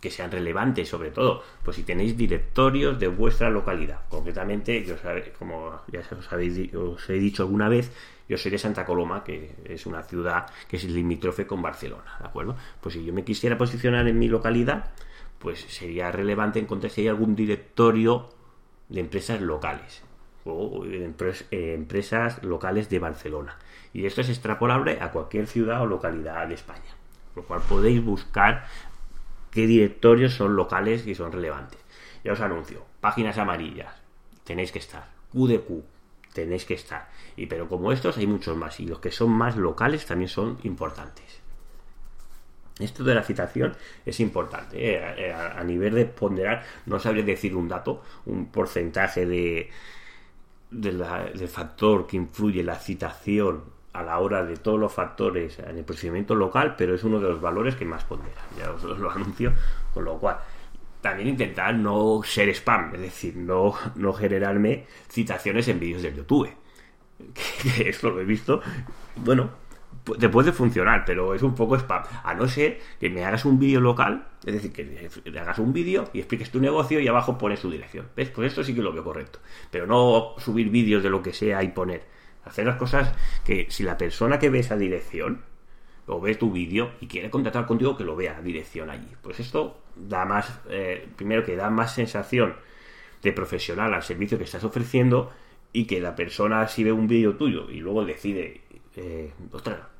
que 0.00 0.10
sean 0.10 0.30
relevantes 0.30 0.88
sobre 0.88 1.10
todo, 1.10 1.42
pues 1.64 1.76
si 1.76 1.82
tenéis 1.82 2.16
directorios 2.16 2.98
de 2.98 3.08
vuestra 3.08 3.50
localidad. 3.50 4.00
Concretamente, 4.08 4.84
yo 4.84 4.94
como 5.38 5.80
ya 5.90 6.00
os, 6.00 6.32
habéis, 6.32 6.74
os 6.74 7.10
he 7.10 7.14
dicho 7.14 7.42
alguna 7.42 7.68
vez, 7.68 7.92
yo 8.28 8.36
soy 8.36 8.50
de 8.50 8.58
Santa 8.58 8.84
Coloma, 8.84 9.24
que 9.24 9.54
es 9.64 9.86
una 9.86 10.02
ciudad 10.02 10.46
que 10.68 10.76
es 10.76 10.84
limítrofe 10.84 11.46
con 11.46 11.62
Barcelona, 11.62 12.16
¿de 12.20 12.26
acuerdo? 12.26 12.56
Pues 12.80 12.94
si 12.94 13.04
yo 13.04 13.12
me 13.12 13.24
quisiera 13.24 13.56
posicionar 13.56 14.06
en 14.06 14.18
mi 14.18 14.28
localidad, 14.28 14.90
pues 15.38 15.60
sería 15.60 16.12
relevante 16.12 16.58
encontrar 16.58 16.90
si 16.90 17.02
hay 17.02 17.08
algún 17.08 17.34
directorio 17.34 18.28
de 18.88 19.00
empresas 19.00 19.40
locales 19.40 20.02
o 20.44 20.84
empresas 21.50 22.42
locales 22.42 22.88
de 22.88 22.98
Barcelona. 22.98 23.56
Y 23.92 24.06
esto 24.06 24.20
es 24.20 24.28
extrapolable 24.28 24.98
a 25.00 25.10
cualquier 25.10 25.46
ciudad 25.46 25.82
o 25.82 25.86
localidad 25.86 26.46
de 26.48 26.54
España. 26.54 26.96
Por 27.34 27.42
lo 27.42 27.48
cual 27.48 27.60
podéis 27.68 28.04
buscar 28.04 28.66
qué 29.58 29.66
directorios 29.66 30.34
son 30.34 30.54
locales 30.54 31.04
y 31.08 31.16
son 31.16 31.32
relevantes. 31.32 31.80
Ya 32.22 32.32
os 32.32 32.40
anuncio, 32.40 32.86
páginas 33.00 33.38
amarillas, 33.38 33.92
tenéis 34.44 34.70
que 34.70 34.78
estar. 34.78 35.08
QDQ, 35.32 35.82
tenéis 36.32 36.64
que 36.64 36.74
estar. 36.74 37.08
Y 37.34 37.46
pero 37.46 37.68
como 37.68 37.90
estos 37.90 38.18
hay 38.18 38.28
muchos 38.28 38.56
más 38.56 38.78
y 38.78 38.86
los 38.86 39.00
que 39.00 39.10
son 39.10 39.30
más 39.30 39.56
locales 39.56 40.06
también 40.06 40.28
son 40.28 40.60
importantes. 40.62 41.40
Esto 42.78 43.02
de 43.02 43.16
la 43.16 43.24
citación 43.24 43.74
es 44.06 44.20
importante. 44.20 44.76
¿eh? 44.78 45.26
Eh, 45.26 45.32
a, 45.32 45.64
nivel 45.64 45.96
de 45.96 46.04
ponderar, 46.04 46.62
no 46.86 47.00
sabría 47.00 47.24
decir 47.24 47.56
un 47.56 47.66
dato, 47.66 48.04
un 48.26 48.52
porcentaje 48.52 49.26
de, 49.26 49.70
del 50.70 51.48
factor 51.48 52.06
que 52.06 52.16
influye 52.16 52.62
la 52.62 52.76
citación 52.76 53.64
a 53.92 54.02
la 54.02 54.18
hora 54.18 54.44
de 54.44 54.56
todos 54.56 54.78
los 54.78 54.92
factores 54.92 55.58
en 55.58 55.78
el 55.78 55.84
procedimiento 55.84 56.34
local, 56.34 56.74
pero 56.76 56.94
es 56.94 57.04
uno 57.04 57.20
de 57.20 57.28
los 57.28 57.40
valores 57.40 57.74
que 57.74 57.84
más 57.84 58.04
pondera. 58.04 58.40
Ya 58.56 58.70
os, 58.70 58.82
lo 58.84 59.10
anuncio, 59.10 59.52
con 59.92 60.04
lo 60.04 60.18
cual 60.18 60.38
también 61.00 61.28
intentar 61.28 61.74
no 61.74 62.20
ser 62.24 62.48
spam, 62.50 62.94
es 62.94 63.00
decir, 63.00 63.36
no, 63.36 63.74
no 63.94 64.12
generarme 64.12 64.86
citaciones 65.08 65.68
en 65.68 65.80
vídeos 65.80 66.02
de 66.02 66.14
YouTube. 66.14 66.50
Que, 67.62 67.88
esto 67.88 68.10
lo 68.10 68.20
he 68.20 68.24
visto. 68.24 68.60
Bueno, 69.16 69.50
te 70.18 70.28
puede 70.28 70.52
funcionar, 70.52 71.04
pero 71.04 71.34
es 71.34 71.42
un 71.42 71.54
poco 71.54 71.76
spam. 71.76 72.02
A 72.22 72.34
no 72.34 72.46
ser 72.46 72.78
que 73.00 73.10
me 73.10 73.24
hagas 73.24 73.44
un 73.44 73.58
vídeo 73.58 73.80
local, 73.80 74.28
es 74.44 74.54
decir, 74.54 74.72
que 74.72 75.08
le 75.30 75.40
hagas 75.40 75.58
un 75.58 75.72
vídeo 75.72 76.08
y 76.12 76.18
expliques 76.18 76.50
tu 76.50 76.60
negocio 76.60 77.00
y 77.00 77.08
abajo 77.08 77.38
pones 77.38 77.60
tu 77.60 77.70
dirección. 77.70 78.06
¿Ves? 78.16 78.30
Pues 78.30 78.48
esto 78.48 78.62
sí 78.62 78.74
que 78.74 78.82
lo 78.82 78.92
veo 78.92 79.02
correcto. 79.02 79.40
Pero 79.70 79.86
no 79.86 80.34
subir 80.38 80.70
vídeos 80.70 81.02
de 81.02 81.10
lo 81.10 81.22
que 81.22 81.32
sea 81.32 81.62
y 81.62 81.68
poner 81.68 82.17
hacer 82.48 82.66
las 82.66 82.76
cosas 82.76 83.14
que 83.44 83.66
si 83.70 83.82
la 83.82 83.96
persona 83.96 84.38
que 84.38 84.50
ve 84.50 84.60
esa 84.60 84.76
dirección 84.76 85.42
o 86.06 86.20
ve 86.20 86.34
tu 86.34 86.50
vídeo 86.50 86.92
y 87.00 87.06
quiere 87.06 87.30
contactar 87.30 87.66
contigo, 87.66 87.96
que 87.96 88.04
lo 88.04 88.16
vea 88.16 88.40
dirección 88.40 88.90
allí. 88.90 89.08
Pues 89.22 89.40
esto 89.40 89.80
da 89.94 90.24
más, 90.24 90.60
eh, 90.70 91.06
primero 91.16 91.44
que 91.44 91.56
da 91.56 91.70
más 91.70 91.94
sensación 91.94 92.56
de 93.22 93.32
profesional 93.32 93.92
al 93.94 94.02
servicio 94.02 94.38
que 94.38 94.44
estás 94.44 94.64
ofreciendo 94.64 95.32
y 95.72 95.86
que 95.86 96.00
la 96.00 96.16
persona 96.16 96.66
si 96.68 96.82
ve 96.82 96.92
un 96.92 97.06
vídeo 97.06 97.36
tuyo 97.36 97.70
y 97.70 97.80
luego 97.80 98.04
decide, 98.04 98.62
eh, 98.96 99.32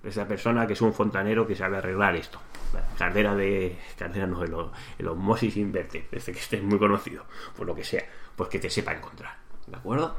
esa 0.03 0.27
persona 0.27 0.67
que 0.67 0.73
es 0.73 0.81
un 0.81 0.93
fontanero 0.93 1.47
que 1.47 1.55
sabe 1.55 1.77
arreglar 1.77 2.17
esto. 2.17 2.41
Cardera 2.97 3.35
de. 3.35 3.77
Cardera 3.99 4.27
no, 4.27 4.43
el, 4.43 4.55
el 4.99 5.09
osmosis 5.09 5.57
inverte, 5.57 6.09
este 6.11 6.33
que 6.33 6.39
esté 6.39 6.61
muy 6.61 6.79
conocido, 6.79 7.25
por 7.57 7.67
lo 7.67 7.75
que 7.75 7.85
sea, 7.85 8.05
pues 8.35 8.49
que 8.49 8.59
te 8.59 8.71
sepa 8.71 8.93
encontrar. 8.93 9.37
¿De 9.67 9.77
acuerdo? 9.77 10.17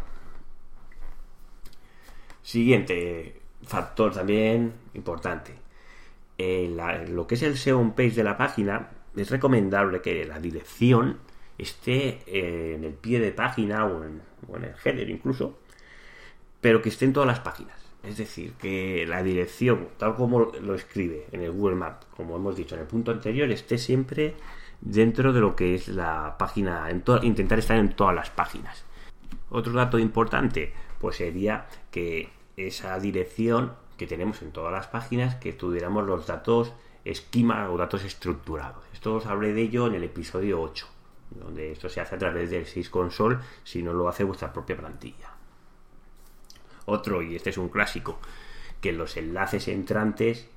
Siguiente 2.49 3.39
factor 3.61 4.11
también 4.11 4.73
importante. 4.95 5.53
lo 6.39 7.27
que 7.27 7.35
es 7.35 7.43
el 7.43 7.55
SEO 7.55 7.93
page 7.95 8.15
de 8.15 8.23
la 8.23 8.37
página, 8.37 8.89
es 9.15 9.29
recomendable 9.29 10.01
que 10.01 10.25
la 10.25 10.39
dirección 10.39 11.19
esté 11.59 12.23
eh, 12.25 12.73
en 12.75 12.85
el 12.85 12.93
pie 12.93 13.19
de 13.19 13.33
página 13.33 13.85
o 13.85 14.03
en, 14.03 14.23
el 14.63 14.73
header 14.83 15.11
incluso, 15.11 15.59
pero 16.59 16.81
que 16.81 16.89
esté 16.89 17.05
en 17.05 17.13
todas 17.13 17.27
las 17.27 17.39
páginas. 17.39 17.77
Es 18.01 18.17
decir, 18.17 18.53
que 18.53 19.05
la 19.07 19.21
dirección, 19.21 19.89
tal 19.99 20.15
como 20.15 20.39
lo 20.39 20.73
escribe 20.73 21.27
en 21.31 21.43
el 21.43 21.51
Google 21.51 21.75
Maps, 21.75 22.07
como 22.17 22.35
hemos 22.35 22.55
dicho 22.55 22.73
en 22.73 22.81
el 22.81 22.87
punto 22.87 23.11
anterior, 23.11 23.47
esté 23.51 23.77
siempre 23.77 24.33
dentro 24.81 25.33
de 25.33 25.39
lo 25.39 25.55
que 25.55 25.75
es 25.75 25.87
la 25.87 26.35
página, 26.39 26.89
en 26.89 27.03
intentar 27.21 27.59
estar 27.59 27.77
en 27.77 27.89
todas 27.89 28.15
las 28.15 28.31
páginas. 28.31 28.85
Otro 29.51 29.73
dato 29.73 29.99
importante, 29.99 30.73
pues 30.99 31.17
sería 31.17 31.67
que 31.91 32.38
esa 32.67 32.99
dirección 32.99 33.73
que 33.97 34.07
tenemos 34.07 34.41
en 34.41 34.51
todas 34.51 34.71
las 34.71 34.87
páginas, 34.87 35.35
que 35.35 35.53
tuviéramos 35.53 36.05
los 36.05 36.27
datos 36.27 36.73
esquema 37.05 37.69
o 37.69 37.77
datos 37.77 38.03
estructurados. 38.03 38.83
Esto 38.93 39.15
os 39.15 39.25
hablé 39.25 39.53
de 39.53 39.61
ello 39.61 39.87
en 39.87 39.95
el 39.95 40.03
episodio 40.03 40.61
8 40.61 40.87
donde 41.31 41.71
esto 41.71 41.89
se 41.89 42.01
hace 42.01 42.15
a 42.15 42.19
través 42.19 42.49
del 42.49 42.65
SysConsole 42.65 43.35
Console 43.35 43.49
si 43.63 43.83
no 43.83 43.93
lo 43.93 44.07
hace 44.09 44.23
vuestra 44.23 44.51
propia 44.51 44.77
plantilla. 44.77 45.31
Otro, 46.85 47.21
y 47.21 47.35
este 47.35 47.51
es 47.51 47.57
un 47.57 47.69
clásico, 47.69 48.19
que 48.81 48.91
los 48.91 49.15
enlaces 49.17 49.67
entrantes 49.67 50.47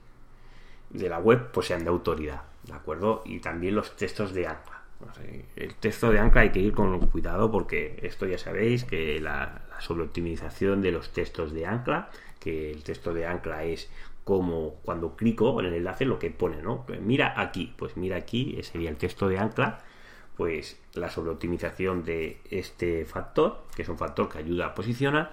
de 0.91 1.09
la 1.09 1.19
web 1.19 1.51
pues 1.53 1.67
sean 1.67 1.85
de 1.85 1.91
autoridad, 1.91 2.43
¿de 2.63 2.73
acuerdo? 2.73 3.23
Y 3.25 3.41
también 3.41 3.75
los 3.75 3.97
textos 3.97 4.33
de 4.33 4.47
ancla. 4.47 4.82
El 5.57 5.75
texto 5.75 6.11
de 6.11 6.19
ancla 6.19 6.43
hay 6.43 6.51
que 6.51 6.61
ir 6.61 6.73
con 6.73 6.99
cuidado 7.09 7.51
porque 7.51 7.99
esto 8.03 8.27
ya 8.27 8.39
sabéis 8.39 8.85
que 8.85 9.21
la, 9.21 9.63
sobreoptimización 9.81 10.81
de 10.81 10.93
los 10.93 11.13
textos 11.13 11.53
de 11.53 11.67
ancla, 11.67 12.11
que 12.39 12.71
el 12.71 12.85
texto 12.85 13.13
de 13.13 13.27
ancla 13.27 13.65
es 13.65 13.91
como 14.25 14.75
cuando 14.85 15.17
clico 15.17 15.59
en 15.59 15.67
el 15.67 15.75
enlace 15.75 16.05
lo 16.05 16.19
que 16.19 16.31
pone, 16.31 16.63
¿no? 16.63 16.87
Mira 17.01 17.35
aquí, 17.37 17.75
pues 17.77 17.97
mira 17.97 18.17
aquí, 18.17 18.59
sería 18.63 18.91
el 18.91 18.97
texto 18.97 19.29
de 19.29 19.39
ancla 19.39 19.83
pues 20.37 20.81
la 20.95 21.11
sobreoptimización 21.11 22.05
de 22.05 22.41
este 22.51 23.05
factor, 23.05 23.65
que 23.75 23.83
es 23.83 23.89
un 23.89 23.99
factor 23.99 24.29
que 24.29 24.39
ayuda 24.39 24.67
a 24.67 24.75
posicionar, 24.75 25.33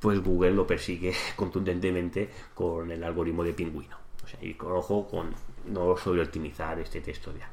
pues 0.00 0.20
Google 0.22 0.52
lo 0.52 0.66
persigue 0.66 1.14
contundentemente 1.36 2.30
con 2.54 2.90
el 2.90 3.02
algoritmo 3.04 3.44
de 3.44 3.52
pingüino. 3.52 3.96
O 4.24 4.26
sea, 4.26 4.38
y 4.42 4.54
con 4.54 4.72
ojo 4.72 5.08
con 5.08 5.34
no 5.66 5.96
sobreoptimizar 5.96 6.78
este 6.78 7.00
texto 7.00 7.32
de 7.32 7.42
ancla. 7.42 7.51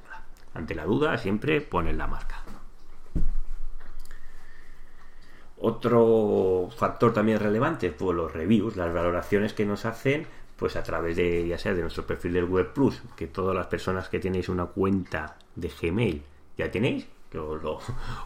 Ante 0.53 0.75
la 0.75 0.85
duda, 0.85 1.17
siempre 1.17 1.61
ponen 1.61 1.97
la 1.97 2.07
marca. 2.07 2.43
Otro 5.61 6.69
factor 6.75 7.13
también 7.13 7.39
relevante, 7.39 7.91
pues 7.91 8.15
los 8.15 8.31
reviews, 8.31 8.77
las 8.77 8.93
valoraciones 8.93 9.53
que 9.53 9.65
nos 9.65 9.85
hacen 9.85 10.25
pues 10.59 10.75
a 10.75 10.83
través 10.83 11.15
de, 11.15 11.47
ya 11.47 11.57
sea 11.57 11.73
de 11.73 11.81
nuestro 11.81 12.05
perfil 12.05 12.33
del 12.33 12.43
Web 12.43 12.73
Plus, 12.73 13.01
que 13.15 13.27
todas 13.27 13.55
las 13.55 13.67
personas 13.67 14.09
que 14.09 14.19
tenéis 14.19 14.49
una 14.49 14.65
cuenta 14.65 15.37
de 15.55 15.69
Gmail 15.69 16.21
ya 16.57 16.69
tenéis, 16.69 17.07
que 17.31 17.39
os 17.39 17.61
lo, 17.63 17.79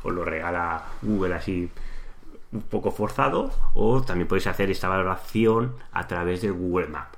regala 0.25 0.83
Google 1.03 1.35
así 1.35 1.69
un 2.51 2.61
poco 2.63 2.91
forzado, 2.91 3.51
o 3.75 4.01
también 4.01 4.27
podéis 4.27 4.47
hacer 4.47 4.71
esta 4.71 4.89
valoración 4.89 5.75
a 5.91 6.07
través 6.07 6.41
del 6.41 6.53
Google 6.53 6.87
Map. 6.87 7.13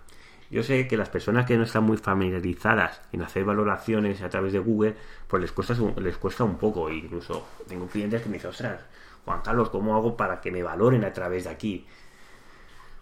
Yo 0.51 0.63
sé 0.63 0.87
que 0.87 0.97
las 0.97 1.09
personas 1.09 1.45
que 1.45 1.57
no 1.57 1.63
están 1.63 1.83
muy 1.83 1.97
familiarizadas 1.97 3.01
en 3.11 3.23
hacer 3.23 3.43
valoraciones 3.43 4.21
a 4.21 4.29
través 4.29 4.53
de 4.53 4.59
Google, 4.59 4.95
pues 5.27 5.41
les 5.41 5.51
cuesta, 5.51 5.75
les 5.97 6.17
cuesta 6.17 6.43
un 6.43 6.57
poco. 6.57 6.89
Incluso 6.89 7.47
tengo 7.67 7.87
clientes 7.87 8.21
que 8.21 8.29
me 8.29 8.35
dicen, 8.35 8.51
ostras, 8.51 8.81
Juan 9.25 9.41
Carlos, 9.43 9.69
¿cómo 9.69 9.95
hago 9.95 10.15
para 10.15 10.41
que 10.41 10.51
me 10.51 10.63
valoren 10.63 11.03
a 11.03 11.13
través 11.13 11.45
de 11.45 11.49
aquí? 11.49 11.85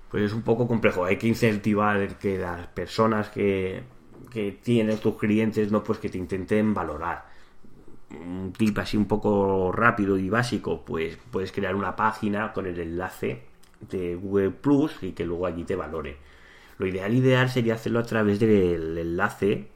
Pues 0.09 0.23
es 0.23 0.33
un 0.33 0.43
poco 0.43 0.67
complejo. 0.67 1.05
Hay 1.05 1.17
que 1.17 1.27
incentivar 1.27 2.17
que 2.17 2.37
las 2.37 2.67
personas 2.67 3.29
que, 3.29 3.83
que 4.31 4.51
tienen 4.63 4.99
tus 4.99 5.17
clientes, 5.17 5.71
no 5.71 5.83
pues 5.83 5.99
que 5.99 6.09
te 6.09 6.17
intenten 6.17 6.73
valorar 6.73 7.33
un 8.13 8.53
tip 8.53 8.77
así 8.79 8.97
un 8.97 9.05
poco 9.05 9.71
rápido 9.71 10.17
y 10.17 10.29
básico, 10.29 10.83
pues 10.85 11.17
puedes 11.31 11.51
crear 11.51 11.75
una 11.75 11.95
página 11.95 12.53
con 12.53 12.65
el 12.67 12.79
enlace 12.79 13.43
de 13.89 14.15
Google 14.15 14.51
Plus 14.51 14.97
y 15.01 15.11
que 15.11 15.25
luego 15.25 15.45
allí 15.45 15.63
te 15.63 15.75
valore. 15.75 16.17
Lo 16.83 16.87
ideal 16.87 17.13
ideal 17.13 17.49
sería 17.49 17.75
hacerlo 17.75 17.99
a 17.99 18.03
través 18.03 18.41
del 18.41 18.97
enlace 18.97 19.69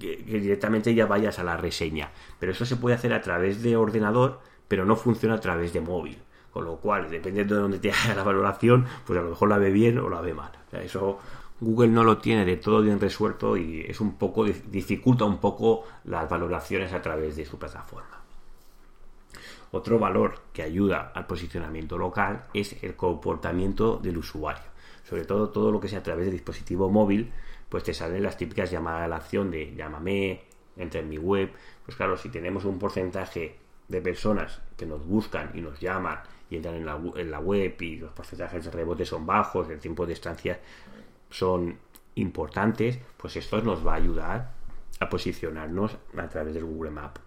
que, 0.00 0.16
directamente 0.16 0.92
ya 0.92 1.06
vayas 1.06 1.38
a 1.38 1.44
la 1.44 1.56
reseña. 1.56 2.10
Pero 2.40 2.50
eso 2.50 2.66
se 2.66 2.74
puede 2.74 2.96
hacer 2.96 3.12
a 3.12 3.20
través 3.20 3.62
de 3.62 3.76
ordenador, 3.76 4.40
pero 4.66 4.84
no 4.84 4.96
funciona 4.96 5.36
a 5.36 5.40
través 5.40 5.72
de 5.72 5.80
móvil. 5.80 6.18
Con 6.50 6.64
lo 6.64 6.78
cual, 6.78 7.08
dependiendo 7.08 7.54
de 7.54 7.60
dónde 7.60 7.78
te 7.78 7.92
haga 7.92 8.16
la 8.16 8.24
valoración, 8.24 8.86
pues 9.06 9.16
a 9.20 9.22
lo 9.22 9.30
mejor 9.30 9.50
la 9.50 9.58
ve 9.58 9.70
bien 9.70 9.98
o 9.98 10.08
la 10.08 10.20
ve 10.20 10.34
mal. 10.34 10.50
eso 10.72 11.20
Google 11.60 11.92
no 11.92 12.02
lo 12.02 12.18
tiene 12.18 12.44
de 12.44 12.56
todo 12.56 12.82
bien 12.82 12.98
resuelto 12.98 13.56
y 13.56 13.82
es 13.82 14.00
un 14.00 14.16
poco 14.16 14.44
dificulta 14.44 15.24
un 15.24 15.38
poco 15.38 15.84
las 16.06 16.28
valoraciones 16.28 16.92
a 16.92 17.00
través 17.00 17.36
de 17.36 17.46
su 17.46 17.56
plataforma. 17.56 18.20
Otro 19.70 20.00
valor 20.00 20.40
que 20.52 20.64
ayuda 20.64 21.12
al 21.14 21.28
posicionamiento 21.28 21.96
local 21.96 22.46
es 22.52 22.82
el 22.82 22.96
comportamiento 22.96 23.98
del 23.98 24.18
usuario. 24.18 24.71
Sobre 25.04 25.24
todo 25.24 25.50
todo 25.50 25.72
lo 25.72 25.80
que 25.80 25.88
sea 25.88 26.00
a 26.00 26.02
través 26.02 26.26
de 26.26 26.32
dispositivo 26.32 26.88
móvil, 26.88 27.32
pues 27.68 27.84
te 27.84 27.94
salen 27.94 28.22
las 28.22 28.36
típicas 28.36 28.70
llamadas 28.70 29.02
a 29.02 29.08
la 29.08 29.16
acción 29.16 29.50
de 29.50 29.74
llámame, 29.74 30.42
entra 30.76 31.00
en 31.00 31.08
mi 31.08 31.18
web. 31.18 31.50
Pues 31.84 31.96
claro, 31.96 32.16
si 32.16 32.28
tenemos 32.28 32.64
un 32.64 32.78
porcentaje 32.78 33.56
de 33.88 34.00
personas 34.00 34.60
que 34.76 34.86
nos 34.86 35.06
buscan 35.06 35.50
y 35.54 35.60
nos 35.60 35.80
llaman 35.80 36.20
y 36.50 36.56
entran 36.56 36.74
en 36.76 36.86
la, 36.86 37.00
en 37.16 37.30
la 37.30 37.40
web 37.40 37.80
y 37.80 37.96
los 37.96 38.12
porcentajes 38.12 38.64
de 38.64 38.70
rebote 38.70 39.04
son 39.04 39.26
bajos, 39.26 39.68
el 39.70 39.80
tiempo 39.80 40.06
de 40.06 40.12
estancia 40.12 40.60
son 41.30 41.78
importantes, 42.14 42.98
pues 43.16 43.36
esto 43.36 43.60
nos 43.62 43.86
va 43.86 43.92
a 43.94 43.96
ayudar 43.96 44.52
a 45.00 45.08
posicionarnos 45.08 45.96
a 46.16 46.28
través 46.28 46.54
del 46.54 46.64
Google 46.64 46.90
Map. 46.90 47.18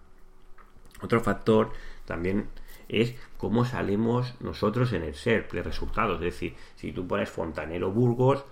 Otro 1.02 1.20
factor 1.20 1.72
también 2.04 2.48
es 2.88 3.14
cómo 3.36 3.64
salimos 3.64 4.34
nosotros 4.40 4.92
en 4.92 5.02
el 5.02 5.14
SERP 5.14 5.52
de 5.52 5.62
resultados. 5.62 6.16
Es 6.16 6.32
decir, 6.32 6.54
si 6.76 6.92
tú 6.92 7.06
pones 7.06 7.28
Fontanero 7.28 7.90
Burgos, 7.90 8.44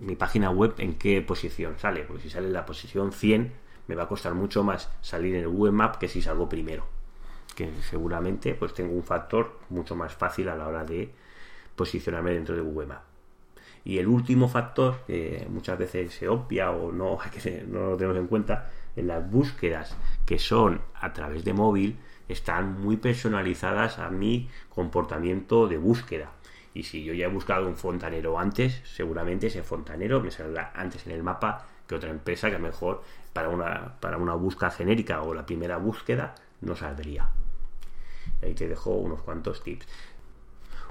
mi 0.00 0.16
página 0.16 0.50
web 0.50 0.74
en 0.78 0.94
qué 0.94 1.22
posición 1.22 1.78
sale. 1.78 2.02
Porque 2.02 2.22
si 2.22 2.30
sale 2.30 2.48
en 2.48 2.52
la 2.52 2.66
posición 2.66 3.12
100, 3.12 3.52
me 3.86 3.94
va 3.94 4.04
a 4.04 4.08
costar 4.08 4.34
mucho 4.34 4.62
más 4.64 4.90
salir 5.00 5.34
en 5.34 5.42
el 5.42 5.48
Google 5.48 5.72
Map 5.72 5.96
que 5.96 6.08
si 6.08 6.22
salgo 6.22 6.48
primero. 6.48 6.86
Que 7.54 7.70
seguramente 7.88 8.54
pues 8.54 8.74
tengo 8.74 8.94
un 8.94 9.02
factor 9.02 9.58
mucho 9.70 9.94
más 9.94 10.14
fácil 10.14 10.48
a 10.48 10.56
la 10.56 10.66
hora 10.66 10.84
de 10.84 11.12
posicionarme 11.76 12.32
dentro 12.32 12.54
de 12.54 12.62
Google 12.62 12.86
Map. 12.86 13.02
Y 13.84 13.98
el 13.98 14.06
último 14.06 14.48
factor, 14.48 15.00
que 15.06 15.46
muchas 15.48 15.76
veces 15.78 16.14
se 16.14 16.28
obvia 16.28 16.70
o 16.70 16.92
no, 16.92 17.18
no 17.68 17.90
lo 17.90 17.96
tenemos 17.96 18.16
en 18.16 18.26
cuenta, 18.26 18.70
en 18.96 19.08
las 19.08 19.28
búsquedas 19.30 19.96
que 20.26 20.38
son 20.38 20.80
a 20.94 21.12
través 21.12 21.44
de 21.44 21.52
móvil, 21.52 21.98
están 22.28 22.80
muy 22.80 22.96
personalizadas 22.96 23.98
a 23.98 24.08
mi 24.10 24.48
comportamiento 24.68 25.68
de 25.68 25.78
búsqueda. 25.78 26.30
Y 26.74 26.84
si 26.84 27.04
yo 27.04 27.12
ya 27.12 27.26
he 27.26 27.28
buscado 27.28 27.66
un 27.66 27.76
fontanero 27.76 28.38
antes, 28.38 28.80
seguramente 28.84 29.48
ese 29.48 29.62
fontanero 29.62 30.20
me 30.20 30.30
saldrá 30.30 30.72
antes 30.74 31.06
en 31.06 31.12
el 31.12 31.22
mapa 31.22 31.66
que 31.86 31.94
otra 31.94 32.10
empresa 32.10 32.48
que 32.48 32.56
a 32.56 32.58
lo 32.58 32.66
mejor 32.66 33.02
para 33.32 33.48
una, 33.48 33.94
para 34.00 34.16
una 34.16 34.34
búsqueda 34.34 34.70
genérica 34.70 35.22
o 35.22 35.34
la 35.34 35.44
primera 35.44 35.76
búsqueda 35.76 36.34
no 36.60 36.76
saldría. 36.76 37.28
Ahí 38.42 38.54
te 38.54 38.68
dejo 38.68 38.90
unos 38.90 39.20
cuantos 39.22 39.62
tips. 39.62 39.86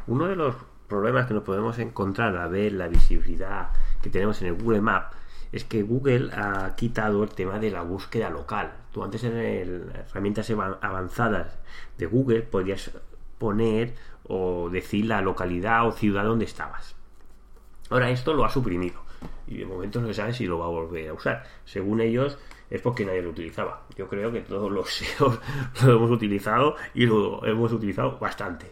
Uno 0.07 0.27
de 0.27 0.35
los 0.35 0.55
problemas 0.87 1.25
que 1.25 1.33
nos 1.33 1.43
podemos 1.43 1.79
encontrar 1.79 2.35
a 2.35 2.47
ver 2.47 2.73
la 2.73 2.87
visibilidad 2.87 3.69
que 4.01 4.09
tenemos 4.09 4.41
en 4.41 4.49
el 4.49 4.53
Google 4.55 4.81
Map 4.81 5.13
es 5.51 5.63
que 5.63 5.83
Google 5.83 6.31
ha 6.33 6.75
quitado 6.75 7.23
el 7.23 7.29
tema 7.29 7.59
de 7.59 7.71
la 7.71 7.81
búsqueda 7.81 8.29
local. 8.29 8.73
Tú 8.91 9.03
antes 9.03 9.23
en 9.23 9.91
herramientas 9.93 10.51
avanzadas 10.81 11.57
de 11.97 12.05
Google 12.05 12.41
podías 12.41 12.91
poner 13.37 13.95
o 14.27 14.69
decir 14.69 15.05
la 15.05 15.21
localidad 15.21 15.87
o 15.87 15.91
ciudad 15.91 16.23
donde 16.23 16.45
estabas. 16.45 16.95
Ahora 17.89 18.09
esto 18.09 18.33
lo 18.33 18.45
ha 18.45 18.49
suprimido 18.49 19.01
y 19.47 19.57
de 19.57 19.65
momento 19.65 20.01
no 20.01 20.07
se 20.07 20.13
sabe 20.13 20.33
si 20.33 20.45
lo 20.45 20.59
va 20.59 20.65
a 20.65 20.69
volver 20.69 21.09
a 21.09 21.13
usar. 21.13 21.43
Según 21.65 22.01
ellos 22.01 22.37
es 22.69 22.81
porque 22.81 23.05
nadie 23.05 23.21
lo 23.21 23.31
utilizaba. 23.31 23.83
Yo 23.97 24.07
creo 24.07 24.31
que 24.31 24.41
todos 24.41 24.71
los 24.71 24.89
SEOs 24.93 25.39
lo 25.83 25.95
hemos 25.95 26.11
utilizado 26.11 26.75
y 26.93 27.05
lo 27.05 27.45
hemos 27.45 27.71
utilizado 27.73 28.17
bastante 28.17 28.71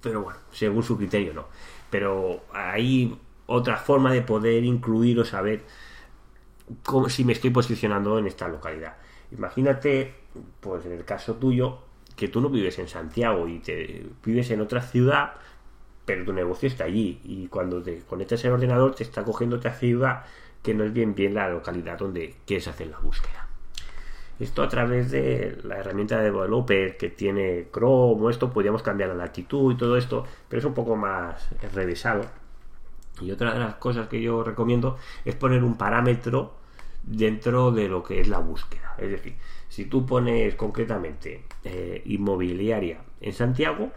pero 0.00 0.22
bueno, 0.22 0.38
según 0.52 0.82
su 0.82 0.96
criterio 0.96 1.34
no. 1.34 1.46
Pero 1.90 2.42
hay 2.52 3.18
otra 3.46 3.76
forma 3.76 4.12
de 4.12 4.22
poder 4.22 4.64
incluir 4.64 5.18
o 5.20 5.24
saber 5.24 5.64
si 7.08 7.24
me 7.24 7.32
estoy 7.32 7.50
posicionando 7.50 8.18
en 8.18 8.26
esta 8.26 8.48
localidad. 8.48 8.96
Imagínate, 9.32 10.14
pues 10.60 10.86
en 10.86 10.92
el 10.92 11.04
caso 11.04 11.34
tuyo, 11.34 11.78
que 12.16 12.28
tú 12.28 12.40
no 12.40 12.48
vives 12.48 12.78
en 12.78 12.88
Santiago 12.88 13.46
y 13.46 13.60
te 13.60 14.06
vives 14.24 14.50
en 14.50 14.60
otra 14.60 14.82
ciudad, 14.82 15.34
pero 16.04 16.24
tu 16.24 16.32
negocio 16.32 16.66
está 16.66 16.84
allí 16.84 17.20
y 17.24 17.46
cuando 17.48 17.82
te 17.82 18.00
conectas 18.00 18.44
el 18.44 18.52
ordenador 18.52 18.94
te 18.94 19.04
está 19.04 19.22
cogiendo 19.24 19.56
otra 19.56 19.74
ciudad 19.74 20.24
que 20.62 20.74
no 20.74 20.84
es 20.84 20.92
bien 20.92 21.14
bien 21.14 21.34
la 21.34 21.48
localidad 21.48 21.98
donde 21.98 22.34
quieres 22.46 22.66
hacer 22.66 22.88
la 22.88 22.98
búsqueda. 22.98 23.46
Esto 24.40 24.62
a 24.62 24.68
través 24.68 25.10
de 25.10 25.58
la 25.64 25.78
herramienta 25.78 26.18
de 26.18 26.30
developer 26.30 26.96
que 26.96 27.10
tiene 27.10 27.68
Chrome 27.72 28.22
o 28.22 28.30
esto, 28.30 28.52
podríamos 28.52 28.82
cambiar 28.82 29.10
la 29.10 29.16
latitud 29.16 29.72
y 29.72 29.76
todo 29.76 29.96
esto, 29.96 30.24
pero 30.48 30.60
es 30.60 30.64
un 30.64 30.74
poco 30.74 30.96
más 30.96 31.48
revisado. 31.74 32.22
Y 33.22 33.30
otra 33.30 33.52
de 33.52 33.60
las 33.60 33.76
cosas 33.76 34.08
que 34.08 34.20
yo 34.20 34.42
recomiendo 34.42 34.98
es 35.24 35.34
poner 35.34 35.64
un 35.64 35.76
parámetro 35.76 36.54
dentro 37.02 37.72
de 37.72 37.88
lo 37.88 38.02
que 38.02 38.20
es 38.20 38.28
la 38.28 38.38
búsqueda. 38.38 38.94
Es 38.98 39.10
decir, 39.10 39.34
si 39.68 39.86
tú 39.86 40.06
pones 40.06 40.54
concretamente 40.54 41.44
eh, 41.64 42.02
inmobiliaria 42.06 43.00
en 43.20 43.32
Santiago, 43.32 43.90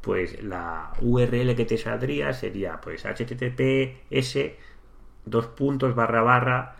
pues 0.00 0.42
la 0.42 0.92
URL 1.00 1.54
que 1.54 1.66
te 1.66 1.76
saldría 1.76 2.32
sería 2.32 2.80
pues 2.80 3.04
https 3.04 4.38
dos 5.26 5.46
puntos 5.48 5.94
barra 5.94 6.22
barra 6.22 6.76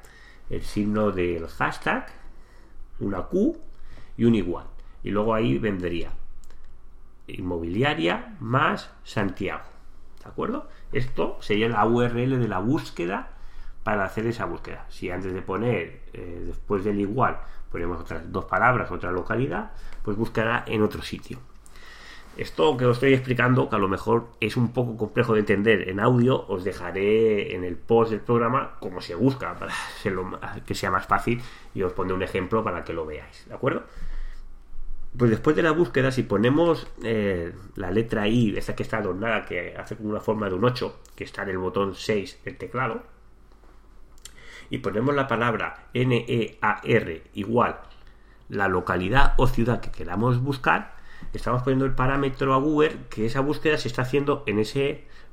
el 0.50 0.62
signo 0.62 1.12
del 1.12 1.48
hashtag, 1.48 2.06
una 3.00 3.24
Q 3.24 3.58
y 4.18 4.25
un 4.25 4.36
igual. 4.36 4.68
Y 5.03 5.12
luego 5.12 5.33
ahí 5.33 5.57
vendría 5.57 6.12
inmobiliaria 7.27 8.36
más 8.39 8.91
Santiago. 9.03 9.63
¿De 10.24 10.29
acuerdo? 10.29 10.67
Esto 10.91 11.38
sería 11.41 11.69
la 11.69 11.86
URL 11.86 12.39
de 12.39 12.48
la 12.48 12.60
búsqueda 12.60 13.29
para 13.83 14.05
hacer 14.05 14.25
esa 14.27 14.45
búsqueda. 14.45 14.86
Si 14.89 15.10
antes 15.10 15.33
de 15.33 15.41
poner 15.41 16.01
eh, 16.13 16.43
después 16.45 16.83
del 16.83 17.00
igual 17.00 17.39
ponemos 17.72 18.00
otras 18.00 18.31
dos 18.31 18.45
palabras, 18.45 18.91
otra 18.91 19.12
localidad, 19.12 19.72
pues 20.03 20.15
buscará 20.15 20.63
en 20.67 20.83
otro 20.83 21.01
sitio. 21.01 21.39
Esto 22.38 22.77
que 22.77 22.86
os 22.86 22.98
estoy 22.98 23.13
explicando, 23.13 23.69
que 23.69 23.75
a 23.75 23.79
lo 23.79 23.88
mejor 23.88 24.29
es 24.39 24.57
un 24.57 24.74
poco 24.74 24.98
complejo 24.98 25.33
de 25.33 25.41
entender 25.41 25.89
en 25.89 26.00
audio, 26.00 26.48
os 26.48 26.63
dejaré 26.63 27.55
en 27.55 27.63
el 27.63 27.75
post 27.75 28.12
del 28.12 28.22
programa 28.22 28.77
cómo 28.79 29.01
se 29.01 29.13
busca 29.13 29.55
para 29.55 29.74
que 30.65 30.75
sea 30.75 30.89
más 30.89 31.05
fácil 31.05 31.41
y 31.75 31.83
os 31.83 31.93
pondré 31.93 32.15
un 32.15 32.24
ejemplo 32.24 32.63
para 32.63 32.83
que 32.83 32.93
lo 32.93 33.05
veáis, 33.05 33.45
¿de 33.48 33.53
acuerdo? 33.53 33.83
Pues 35.17 35.29
después 35.29 35.55
de 35.55 35.62
la 35.62 35.72
búsqueda, 35.72 36.12
si 36.12 36.24
ponemos 36.24 36.88
eh, 37.03 37.53
la 37.75 37.91
letra 37.91 38.27
I, 38.27 38.58
esa 38.58 38.75
que 38.75 38.84
está 38.84 38.98
adornada, 38.98 39.46
que 39.46 39.75
hace 39.77 39.96
como 39.96 40.10
una 40.10 40.22
forma 40.22 40.50
de 40.50 40.55
un 40.55 40.65
8, 40.65 41.01
que 41.15 41.24
está 41.24 41.43
en 41.43 41.50
el 41.50 41.60
botón 41.60 41.93
6 41.96 42.39
del 42.43 42.58
teclado, 42.58 43.03
y 44.70 44.79
ponemos 44.79 45.13
la 45.13 45.27
palabra 45.27 45.88
NEAR 45.93 47.22
igual 47.34 47.79
la 48.50 48.67
localidad 48.67 49.34
o 49.38 49.48
ciudad 49.48 49.82
que 49.82 49.91
queramos 49.91 50.41
buscar, 50.41 50.96
estamos 51.34 51.63
poniendo 51.63 51.86
el 51.86 51.93
parámetro 51.93 52.53
a 52.53 52.58
Google 52.58 52.98
que 53.10 53.25
esa 53.25 53.39
búsqueda 53.39 53.77
se 53.77 53.88
está 53.88 54.03
haciendo 54.03 54.43
en 54.46 54.60
esa 54.60 54.79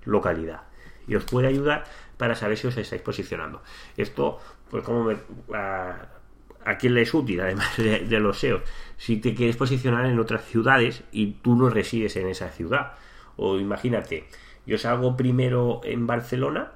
localidad 0.04 0.62
y 1.06 1.14
os 1.14 1.24
puede 1.24 1.48
ayudar 1.48 1.84
para 2.16 2.34
saber 2.34 2.56
si 2.56 2.66
os 2.66 2.76
estáis 2.76 3.02
posicionando. 3.02 3.62
Esto, 3.96 4.38
pues 4.70 4.84
como 4.84 5.10
a, 5.54 6.76
quién 6.78 6.94
le 6.94 7.02
es 7.02 7.12
útil, 7.14 7.40
además 7.40 7.76
de, 7.76 8.20
los 8.20 8.38
SEO, 8.38 8.60
si 9.00 9.16
te 9.16 9.34
quieres 9.34 9.56
posicionar 9.56 10.04
en 10.04 10.20
otras 10.20 10.44
ciudades 10.44 11.04
y 11.10 11.32
tú 11.40 11.56
no 11.56 11.70
resides 11.70 12.16
en 12.16 12.28
esa 12.28 12.50
ciudad. 12.50 12.92
O 13.36 13.58
imagínate, 13.58 14.26
yo 14.66 14.76
salgo 14.76 15.16
primero 15.16 15.80
en 15.84 16.06
Barcelona, 16.06 16.72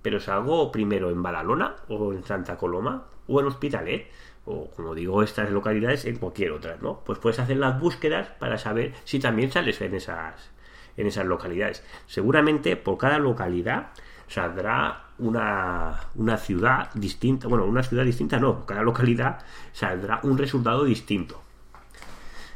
pero 0.00 0.18
salgo 0.18 0.72
primero 0.72 1.10
en 1.10 1.22
Badalona 1.22 1.76
o 1.88 2.14
en 2.14 2.24
Santa 2.24 2.56
Coloma 2.56 3.04
o 3.26 3.38
en 3.40 3.46
Hospitalet 3.48 4.06
o 4.46 4.70
como 4.70 4.94
digo, 4.94 5.22
estas 5.22 5.50
localidades 5.50 6.06
en 6.06 6.16
cualquier 6.16 6.52
otra, 6.52 6.78
¿no? 6.80 7.00
Pues 7.04 7.18
puedes 7.18 7.38
hacer 7.38 7.58
las 7.58 7.78
búsquedas 7.78 8.28
para 8.38 8.56
saber 8.56 8.94
si 9.04 9.20
también 9.20 9.52
sales 9.52 9.78
en 9.82 9.94
esas, 9.94 10.50
en 10.96 11.06
esas 11.06 11.26
localidades. 11.26 11.84
Seguramente 12.06 12.76
por 12.76 12.96
cada 12.96 13.18
localidad 13.18 13.90
saldrá 14.26 15.04
una, 15.18 16.00
una 16.14 16.38
ciudad 16.38 16.90
distinta, 16.94 17.46
bueno, 17.46 17.66
una 17.66 17.82
ciudad 17.82 18.06
distinta 18.06 18.38
no, 18.38 18.64
cada 18.64 18.82
localidad 18.82 19.44
saldrá 19.72 20.20
un 20.22 20.38
resultado 20.38 20.84
distinto. 20.84 21.42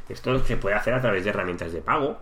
Esto 0.09 0.37
se 0.39 0.57
puede 0.57 0.75
hacer 0.75 0.93
a 0.93 1.01
través 1.01 1.23
de 1.23 1.29
herramientas 1.29 1.71
de 1.71 1.81
pago, 1.81 2.17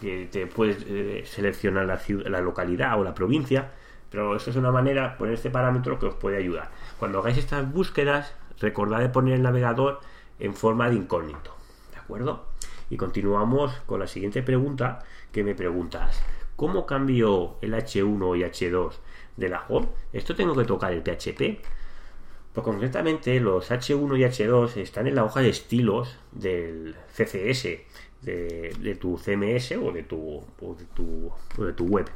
que 0.00 0.28
te 0.30 0.46
puedes 0.46 0.84
eh, 0.88 1.22
seleccionar 1.26 1.86
la, 1.86 2.00
la 2.28 2.40
localidad 2.40 2.98
o 2.98 3.04
la 3.04 3.14
provincia, 3.14 3.72
pero 4.10 4.36
esto 4.36 4.50
es 4.50 4.56
una 4.56 4.72
manera, 4.72 5.16
poner 5.18 5.34
este 5.34 5.50
parámetro 5.50 5.98
que 5.98 6.06
os 6.06 6.14
puede 6.14 6.38
ayudar. 6.38 6.70
Cuando 6.98 7.18
hagáis 7.18 7.38
estas 7.38 7.70
búsquedas, 7.70 8.34
recordad 8.60 9.00
de 9.00 9.08
poner 9.08 9.34
el 9.34 9.42
navegador 9.42 10.00
en 10.38 10.54
forma 10.54 10.88
de 10.88 10.96
incógnito. 10.96 11.54
¿De 11.92 11.98
acuerdo? 11.98 12.46
Y 12.88 12.96
continuamos 12.96 13.74
con 13.86 14.00
la 14.00 14.06
siguiente 14.06 14.42
pregunta 14.42 15.00
que 15.32 15.42
me 15.42 15.54
preguntas. 15.54 16.22
¿Cómo 16.54 16.86
cambio 16.86 17.56
el 17.60 17.74
H1 17.74 18.38
y 18.38 18.42
H2 18.42 18.92
de 19.36 19.48
la 19.48 19.64
home? 19.68 19.88
Esto 20.12 20.34
tengo 20.34 20.54
que 20.54 20.64
tocar 20.64 20.92
el 20.92 21.02
PHP. 21.02 21.60
Pues 22.56 22.64
concretamente 22.64 23.38
los 23.38 23.70
H1 23.70 24.18
y 24.18 24.22
H2 24.22 24.78
están 24.78 25.06
en 25.06 25.14
la 25.14 25.24
hoja 25.24 25.40
de 25.42 25.50
estilos 25.50 26.16
del 26.32 26.96
CCS 27.14 27.68
de, 28.22 28.96
tu 28.98 29.18
CMS 29.18 29.72
o 29.72 29.92
de 29.92 30.02
tu, 30.02 30.42
o 30.62 30.74
de 31.64 31.72
tu 31.74 31.84
web. 31.84 32.06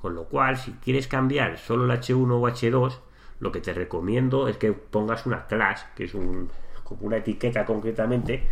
Con 0.00 0.14
lo 0.14 0.26
cual, 0.26 0.56
si 0.58 0.70
quieres 0.74 1.08
cambiar 1.08 1.58
solo 1.58 1.92
el 1.92 2.00
H1 2.00 2.30
o 2.30 2.40
H2, 2.48 2.98
lo 3.40 3.50
que 3.50 3.58
te 3.58 3.72
recomiendo 3.72 4.46
es 4.46 4.58
que 4.58 4.72
pongas 4.72 5.26
una 5.26 5.48
class, 5.48 5.88
que 5.96 6.04
es 6.04 6.14
un, 6.14 6.50
como 6.84 7.06
una 7.06 7.16
etiqueta 7.16 7.64
concretamente, 7.64 8.46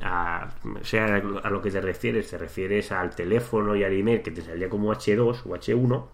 a, 0.00 0.50
sea 0.82 1.16
a 1.16 1.50
lo 1.50 1.60
que 1.62 1.72
te 1.72 1.80
refieres, 1.80 2.30
te 2.30 2.38
refieres 2.38 2.92
al 2.92 3.10
teléfono 3.16 3.74
y 3.74 3.82
al 3.82 3.92
email 3.92 4.22
que 4.22 4.30
te 4.30 4.42
salía 4.42 4.70
como 4.70 4.94
H2 4.94 5.46
o 5.46 5.48
H1, 5.48 6.06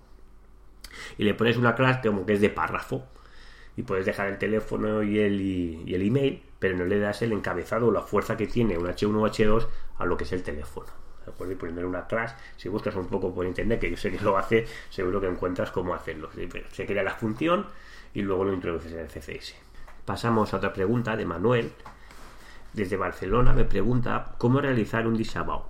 y 1.19 1.25
le 1.25 1.35
pones 1.35 1.59
una 1.59 1.75
class 1.75 1.99
como 2.03 2.25
que 2.25 2.33
es 2.33 2.41
de 2.41 2.49
párrafo, 2.49 3.05
y 3.77 3.83
puedes 3.83 4.07
dejar 4.07 4.29
el 4.29 4.39
teléfono 4.39 5.03
y 5.03 5.19
el, 5.19 5.41
y, 5.41 5.95
el 5.95 6.03
email, 6.03 6.43
pero 6.59 6.77
no 6.77 6.85
le 6.85 6.99
das 6.99 7.23
el 7.23 7.33
encabezado 7.33 7.89
o 7.89 7.93
la 7.93 8.01
fuerza 8.01 8.37
que 8.37 8.47
tiene 8.47 8.79
un 8.79 8.87
H1 8.87 9.15
o 9.15 9.27
H2 9.27 9.67
a 9.99 10.07
lo 10.07 10.17
que 10.17 10.25
es 10.25 10.33
el 10.33 10.43
teléfono. 10.43 10.87
¿de 11.27 11.53
Y 11.53 11.57
poner 11.57 11.85
una 11.85 12.07
class, 12.07 12.37
si 12.57 12.69
buscas 12.69 12.95
un 12.95 13.09
poco 13.09 13.35
por 13.35 13.47
internet, 13.47 13.81
que 13.81 13.91
yo 13.91 13.97
sé 13.97 14.11
que 14.11 14.21
lo 14.21 14.39
hace, 14.39 14.65
seguro 14.91 15.21
que 15.21 15.27
encuentras 15.27 15.71
cómo 15.71 15.95
hacerlo. 15.95 16.31
Se 16.73 16.87
crea 16.87 17.03
la 17.03 17.15
función 17.15 17.67
y 18.15 18.23
luego 18.23 18.45
lo 18.45 18.53
introduces 18.53 18.93
en 18.93 19.01
el 19.01 19.09
CCS. 19.09 19.55
Pasamos 20.05 20.55
a 20.55 20.59
otra 20.59 20.73
pregunta 20.73 21.17
de 21.17 21.27
Manuel. 21.27 21.73
Desde 22.73 22.97
Barcelona 22.97 23.53
me 23.53 23.65
pregunta 23.65 24.35
cómo 24.39 24.61
realizar 24.61 25.07
un 25.07 25.17
disavow. 25.17 25.65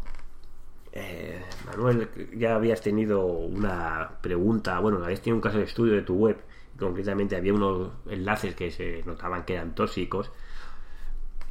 Eh, 0.92 1.42
Manuel, 1.66 2.08
ya 2.36 2.54
habías 2.54 2.80
tenido 2.82 3.24
una 3.24 4.10
pregunta, 4.20 4.78
bueno, 4.78 5.02
habías 5.02 5.20
tenido 5.20 5.36
un 5.36 5.42
caso 5.42 5.58
de 5.58 5.64
estudio 5.64 5.94
de 5.94 6.02
tu 6.02 6.14
web, 6.16 6.36
concretamente 6.78 7.36
había 7.36 7.54
unos 7.54 7.90
enlaces 8.08 8.54
que 8.54 8.70
se 8.70 9.02
notaban 9.04 9.44
que 9.44 9.54
eran 9.54 9.74
tóxicos 9.74 10.30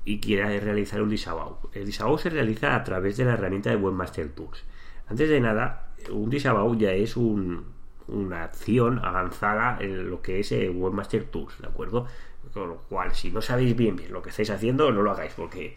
y 0.04 0.20
quieres 0.20 0.64
realizar 0.64 1.02
un 1.02 1.10
disavow. 1.10 1.58
El 1.74 1.86
disavow 1.86 2.18
se 2.18 2.30
realiza 2.30 2.76
a 2.76 2.84
través 2.84 3.18
de 3.18 3.26
la 3.26 3.34
herramienta 3.34 3.72
de 3.72 3.76
Webmaster 3.76 4.30
Tools. 4.30 4.64
Antes 5.08 5.30
de 5.30 5.40
nada, 5.40 5.94
un 6.12 6.30
disavow 6.30 6.76
ya 6.78 6.92
es 6.92 7.18
un, 7.18 7.66
una 8.08 8.44
acción 8.44 9.00
avanzada 9.04 9.78
en 9.80 10.10
lo 10.10 10.22
que 10.22 10.40
es 10.40 10.52
el 10.52 10.72
Webmaster 10.72 11.26
Tools, 11.26 11.60
¿de 11.60 11.68
acuerdo? 11.68 12.06
Con 12.54 12.70
lo 12.70 12.78
cual, 12.84 13.14
si 13.16 13.32
no 13.32 13.42
sabéis 13.42 13.76
bien 13.76 13.96
bien 13.96 14.14
lo 14.14 14.22
que 14.22 14.30
estáis 14.30 14.52
haciendo, 14.52 14.92
no 14.92 15.02
lo 15.02 15.12
hagáis 15.12 15.34
porque 15.34 15.76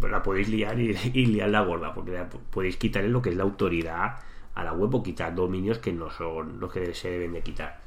la 0.00 0.22
podéis 0.22 0.48
liar 0.48 0.78
y, 0.78 0.94
liar 1.26 1.50
la 1.50 1.60
gorda, 1.60 1.94
porque 1.94 2.24
podéis 2.50 2.76
quitarle 2.76 3.10
lo 3.10 3.22
que 3.22 3.30
es 3.30 3.36
la 3.36 3.44
autoridad 3.44 4.18
a 4.54 4.64
la 4.64 4.72
web 4.72 4.94
o 4.94 5.02
quitar 5.02 5.34
dominios 5.34 5.78
que 5.78 5.92
no 5.92 6.10
son 6.10 6.58
los 6.58 6.72
que 6.72 6.94
se 6.94 7.10
deben 7.10 7.34
de 7.34 7.42
quitar. 7.42 7.85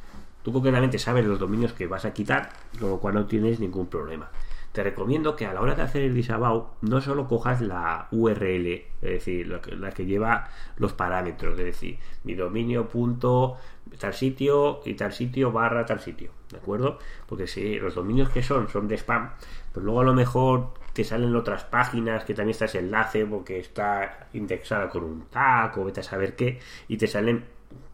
Tú 0.49 0.53
concretamente 0.53 0.97
sabes 0.97 1.23
los 1.25 1.37
dominios 1.37 1.73
que 1.73 1.85
vas 1.85 2.05
a 2.05 2.11
quitar, 2.11 2.49
con 2.79 2.89
lo 2.89 2.99
cual 2.99 3.13
no 3.13 3.27
tienes 3.27 3.59
ningún 3.59 3.85
problema 3.85 4.31
te 4.71 4.83
recomiendo 4.83 5.35
que 5.35 5.45
a 5.45 5.53
la 5.53 5.61
hora 5.61 5.75
de 5.75 5.81
hacer 5.81 6.03
el 6.03 6.13
disavow 6.13 6.69
no 6.81 7.01
solo 7.01 7.27
cojas 7.27 7.61
la 7.61 8.07
URL, 8.11 8.67
es 8.67 8.85
decir, 9.01 9.47
la 9.47 9.91
que, 9.91 10.05
lleva 10.05 10.49
los 10.77 10.93
parámetros, 10.93 11.57
es 11.57 11.65
decir, 11.65 11.97
mi 12.23 12.35
dominio 12.35 12.87
punto 12.87 13.57
tal 13.97 14.13
sitio 14.13 14.81
y 14.85 14.93
tal 14.93 15.11
sitio 15.11 15.51
barra 15.51 15.85
tal 15.85 15.99
sitio, 15.99 16.31
¿de 16.51 16.57
acuerdo? 16.57 16.99
Porque 17.25 17.47
si 17.47 17.79
los 17.79 17.95
dominios 17.95 18.29
que 18.29 18.43
son 18.43 18.69
son 18.69 18.87
de 18.87 18.95
spam, 18.97 19.31
pues 19.73 19.83
luego 19.83 20.01
a 20.01 20.03
lo 20.03 20.13
mejor 20.13 20.73
te 20.93 21.03
salen 21.03 21.35
otras 21.35 21.63
páginas 21.63 22.23
que 22.23 22.35
también 22.35 22.51
está 22.51 22.65
ese 22.65 22.79
enlace 22.79 23.25
porque 23.25 23.59
está 23.59 24.27
indexada 24.33 24.89
con 24.89 25.03
un 25.03 25.21
tag 25.29 25.77
o 25.79 25.85
vete 25.85 26.01
a 26.01 26.03
saber 26.03 26.35
qué 26.35 26.59
y 26.87 26.97
te 26.97 27.07
salen, 27.07 27.45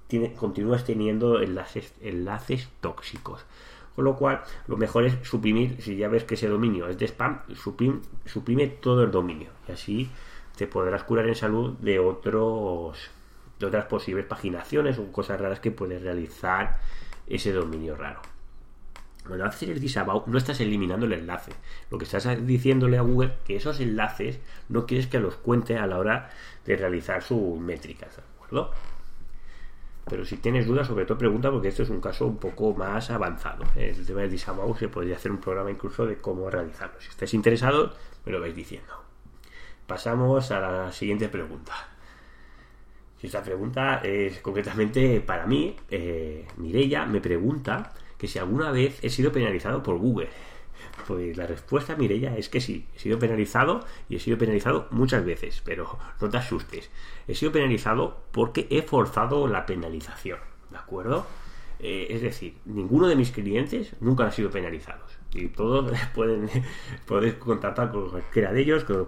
tiene, 0.08 0.34
continúas 0.34 0.86
teniendo 0.86 1.42
enlaces, 1.42 1.94
enlaces 2.02 2.70
tóxicos. 2.82 3.46
Con 3.96 4.06
lo 4.06 4.18
cual, 4.18 4.44
lo 4.68 4.76
mejor 4.76 5.06
es 5.06 5.16
suprimir, 5.24 5.82
si 5.82 5.96
ya 5.96 6.10
ves 6.10 6.26
que 6.26 6.36
ese 6.36 6.50
dominio 6.50 6.90
es 6.90 6.98
de 6.98 7.06
spam, 7.06 7.42
suprime, 7.56 8.68
todo 8.68 9.04
el 9.04 9.12
dominio. 9.12 9.50
Y 9.68 9.72
así 9.72 10.10
te 10.58 10.68
podrás 10.68 11.04
curar 11.04 11.28
en 11.28 11.36
salud 11.36 11.78
de 11.80 12.00
otros 12.00 13.10
de 13.60 13.66
otras 13.66 13.86
posibles 13.86 14.26
paginaciones 14.26 15.00
o 15.00 15.14
cosas 15.14 15.40
raras 15.40 15.62
que 15.62 15.72
puede 15.72 15.98
realizar 15.98 16.78
ese 17.26 17.54
dominio 17.54 17.96
raro. 17.96 18.20
Cuando 19.26 19.46
haces 19.46 19.70
el 19.70 19.80
disavow, 19.80 20.24
no 20.28 20.38
estás 20.38 20.60
eliminando 20.60 21.06
el 21.06 21.14
enlace. 21.14 21.54
Lo 21.90 21.98
que 21.98 22.04
estás 22.04 22.28
diciéndole 22.46 22.98
a 22.98 23.02
Google 23.02 23.34
que 23.46 23.56
esos 23.56 23.80
enlaces 23.80 24.40
no 24.68 24.86
quieres 24.86 25.08
que 25.08 25.20
los 25.20 25.36
cuente 25.36 25.78
a 25.78 25.88
la 25.88 25.98
hora 25.98 26.30
de 26.66 26.76
realizar 26.76 27.24
sus 27.24 27.58
métricas, 27.60 28.18
¿de 28.18 28.24
acuerdo? 28.36 28.72
Pero 30.08 30.24
si 30.24 30.38
tienes 30.38 30.68
dudas, 30.68 30.88
sobre 30.88 31.06
todo 31.06 31.18
pregunta 31.18 31.50
porque 31.52 31.70
esto 31.70 31.84
es 31.84 31.90
un 31.90 32.00
caso 32.00 32.28
un 32.28 32.38
poco 32.38 32.74
más 32.74 33.10
avanzado. 33.10 33.66
El 33.76 34.06
tema 34.06 34.22
del 34.22 34.30
disavow 34.30 34.76
se 34.78 34.88
podría 34.88 35.16
hacer 35.16 35.32
un 35.32 35.40
programa 35.40 35.72
incluso 35.72 36.06
de 36.06 36.18
cómo 36.18 36.50
realizarlo. 36.50 37.00
Si 37.02 37.10
estáis 37.10 37.34
interesados, 37.34 37.96
me 38.26 38.32
lo 38.32 38.40
vais 38.40 38.56
diciendo. 38.56 38.94
Pasamos 39.88 40.52
a 40.52 40.60
la 40.60 40.92
siguiente 40.92 41.28
pregunta. 41.28 41.74
Esta 43.22 43.42
pregunta 43.42 44.02
es 44.04 44.40
concretamente 44.42 45.22
para 45.22 45.48
mí. 45.48 45.76
Eh, 45.90 46.46
Mireya 46.58 47.06
me 47.06 47.22
pregunta 47.22 47.94
que 48.18 48.28
si 48.28 48.38
alguna 48.38 48.72
vez 48.72 49.04
he 49.04 49.10
sido 49.10 49.32
penalizado 49.32 49.82
por 49.82 49.98
Google. 49.98 50.30
Pues 51.08 51.38
la 51.38 51.48
respuesta, 51.48 51.96
Mireya, 51.96 52.38
es 52.38 52.50
que 52.50 52.62
sí. 52.62 52.88
He 52.96 53.00
sido 53.00 53.20
penalizado 53.20 53.86
y 54.10 54.16
he 54.16 54.20
sido 54.20 54.38
penalizado 54.38 54.88
muchas 54.92 55.26
veces, 55.26 55.62
pero 55.64 55.98
no 56.20 56.30
te 56.30 56.38
asustes. 56.38 56.90
He 57.28 57.36
sido 57.36 57.52
penalizado 57.52 58.18
porque 58.32 58.68
he 58.70 58.82
forzado 58.82 59.48
la 59.48 59.66
penalización, 59.66 60.40
¿de 60.72 60.78
acuerdo? 60.78 61.26
Eh, 61.80 62.08
es 62.10 62.22
decir, 62.22 62.56
ninguno 62.66 63.08
de 63.08 63.16
mis 63.16 63.32
clientes 63.32 63.94
nunca 64.00 64.26
han 64.26 64.32
sido 64.32 64.50
penalizados. 64.50 65.12
Y 65.34 65.50
todos 65.50 65.92
pueden 66.16 66.50
contactar 67.40 67.92
con 67.92 68.10
cualquiera 68.10 68.54
de 68.54 68.62
ellos 68.62 68.86
que 68.86 68.94
os, 68.94 69.08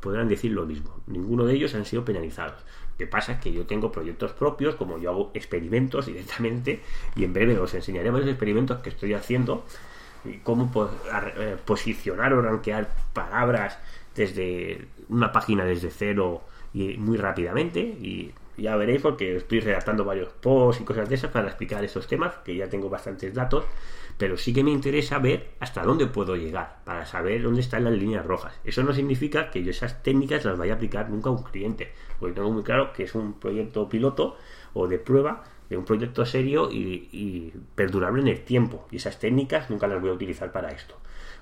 podrán 0.00 0.28
decir 0.28 0.52
lo 0.52 0.64
mismo. 0.64 1.00
Ninguno 1.06 1.44
de 1.44 1.54
ellos 1.54 1.74
han 1.74 1.84
sido 1.84 2.04
penalizados. 2.04 2.62
Lo 2.92 2.96
que 2.96 3.06
pasa 3.06 3.32
es 3.32 3.40
que 3.40 3.52
yo 3.52 3.66
tengo 3.66 3.92
proyectos 3.92 4.32
propios, 4.32 4.74
como 4.74 4.98
yo 4.98 5.10
hago 5.10 5.30
experimentos 5.34 6.06
directamente, 6.06 6.80
y 7.14 7.24
en 7.24 7.32
breve 7.32 7.58
os 7.58 7.74
enseñaré 7.74 8.10
varios 8.10 8.30
experimentos 8.30 8.78
que 8.78 8.88
estoy 8.88 9.12
haciendo 9.12 9.64
cómo 10.42 10.70
eh, 11.36 11.56
posicionar 11.64 12.32
o 12.32 12.42
rankear 12.42 12.88
palabras 13.12 13.78
desde 14.14 14.86
una 15.08 15.32
página 15.32 15.64
desde 15.64 15.90
cero 15.90 16.42
y 16.74 16.96
muy 16.98 17.16
rápidamente 17.16 17.80
y 17.80 18.32
ya 18.56 18.76
veréis 18.76 19.00
porque 19.00 19.36
estoy 19.36 19.60
redactando 19.60 20.04
varios 20.04 20.28
posts 20.28 20.82
y 20.82 20.84
cosas 20.84 21.08
de 21.08 21.14
esas 21.14 21.30
para 21.30 21.46
explicar 21.46 21.84
esos 21.84 22.06
temas 22.06 22.34
que 22.44 22.56
ya 22.56 22.68
tengo 22.68 22.88
bastantes 22.88 23.32
datos 23.32 23.64
pero 24.18 24.36
sí 24.36 24.52
que 24.52 24.64
me 24.64 24.72
interesa 24.72 25.18
ver 25.18 25.52
hasta 25.60 25.84
dónde 25.84 26.06
puedo 26.06 26.36
llegar 26.36 26.78
para 26.84 27.06
saber 27.06 27.42
dónde 27.42 27.60
están 27.60 27.84
las 27.84 27.92
líneas 27.94 28.26
rojas. 28.26 28.52
Eso 28.64 28.82
no 28.82 28.92
significa 28.92 29.50
que 29.50 29.62
yo 29.62 29.70
esas 29.70 30.02
técnicas 30.02 30.44
las 30.44 30.58
vaya 30.58 30.72
a 30.72 30.76
aplicar 30.76 31.08
nunca 31.08 31.30
a 31.30 31.32
un 31.32 31.44
cliente, 31.44 31.92
porque 32.18 32.34
tengo 32.34 32.50
muy 32.50 32.64
claro 32.64 32.92
que 32.92 33.04
es 33.04 33.14
un 33.14 33.34
proyecto 33.34 33.88
piloto 33.88 34.36
o 34.74 34.88
de 34.88 34.98
prueba 34.98 35.44
de 35.68 35.76
un 35.76 35.84
proyecto 35.84 36.24
serio 36.24 36.70
y, 36.70 37.52
perdurable 37.74 38.22
en 38.22 38.28
el 38.28 38.40
tiempo. 38.44 38.86
Y 38.90 38.96
esas 38.96 39.18
técnicas 39.18 39.70
nunca 39.70 39.86
las 39.86 40.00
voy 40.00 40.10
a 40.10 40.14
utilizar 40.14 40.52
para 40.52 40.70
esto. 40.70 40.96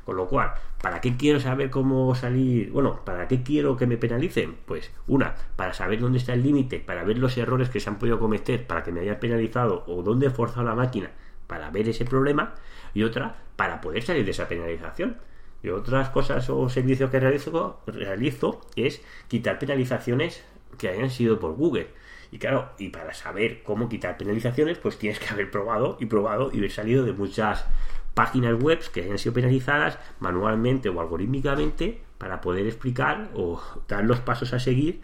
Con 0.04 0.16
lo 0.16 0.28
cual, 0.28 0.52
¿para 0.80 1.00
qué 1.00 1.16
quiero 1.16 1.40
saber 1.40 1.70
cómo 1.70 2.14
salir? 2.14 2.70
Bueno, 2.70 3.00
¿para 3.04 3.26
qué 3.26 3.42
quiero 3.42 3.76
que 3.76 3.86
me 3.86 3.96
penalicen? 3.96 4.56
Pues 4.64 4.92
una, 5.08 5.34
para 5.56 5.72
saber 5.72 6.00
dónde 6.00 6.18
está 6.18 6.32
el 6.32 6.42
límite, 6.42 6.78
para 6.78 7.02
ver 7.04 7.18
los 7.18 7.36
errores 7.36 7.70
que 7.70 7.80
se 7.80 7.88
han 7.90 7.98
podido 7.98 8.18
cometer, 8.18 8.66
para 8.66 8.82
que 8.82 8.92
me 8.92 9.00
hayan 9.00 9.18
penalizado 9.18 9.84
o 9.86 10.02
dónde 10.02 10.26
he 10.26 10.30
forzado 10.30 10.64
la 10.64 10.74
máquina 10.74 11.10
para 11.46 11.70
ver 11.70 11.88
ese 11.88 12.04
problema 12.04 12.54
y 12.94 13.02
otra 13.02 13.36
para 13.56 13.80
poder 13.80 14.02
salir 14.02 14.24
de 14.24 14.30
esa 14.30 14.48
penalización. 14.48 15.16
Y 15.62 15.68
otras 15.70 16.10
cosas 16.10 16.48
o 16.50 16.68
servicios 16.68 17.10
que 17.10 17.18
realizo, 17.18 17.80
realizo 17.86 18.60
es 18.76 19.02
quitar 19.28 19.58
penalizaciones 19.58 20.44
que 20.78 20.88
hayan 20.88 21.10
sido 21.10 21.40
por 21.40 21.54
Google. 21.54 21.88
Y 22.30 22.38
claro, 22.38 22.70
y 22.78 22.88
para 22.88 23.14
saber 23.14 23.62
cómo 23.62 23.88
quitar 23.88 24.16
penalizaciones, 24.16 24.78
pues 24.78 24.98
tienes 24.98 25.18
que 25.18 25.28
haber 25.28 25.50
probado 25.50 25.96
y 26.00 26.06
probado 26.06 26.50
y 26.52 26.58
haber 26.58 26.72
salido 26.72 27.04
de 27.04 27.12
muchas 27.12 27.66
páginas 28.14 28.58
web 28.58 28.80
que 28.92 29.02
hayan 29.02 29.18
sido 29.18 29.34
penalizadas 29.34 29.98
manualmente 30.20 30.88
o 30.88 31.00
algorítmicamente 31.00 32.00
para 32.18 32.40
poder 32.40 32.66
explicar 32.66 33.28
o 33.34 33.60
dar 33.88 34.04
los 34.04 34.20
pasos 34.20 34.52
a 34.54 34.58
seguir 34.58 35.02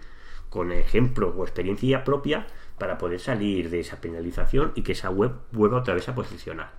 con 0.49 0.73
ejemplo 0.73 1.35
o 1.37 1.45
experiencia 1.45 2.05
propia 2.05 2.47
para 2.79 2.99
poder 2.99 3.21
salir 3.21 3.71
de 3.71 3.81
esa 3.81 4.01
penalización 4.01 4.73
y 4.75 4.83
que 4.83 4.93
esa 4.93 5.11
web 5.11 5.33
vuelva 5.53 5.79
otra 5.79 5.95
vez 5.95 6.09
a 6.09 6.15
posicionar. 6.15 6.73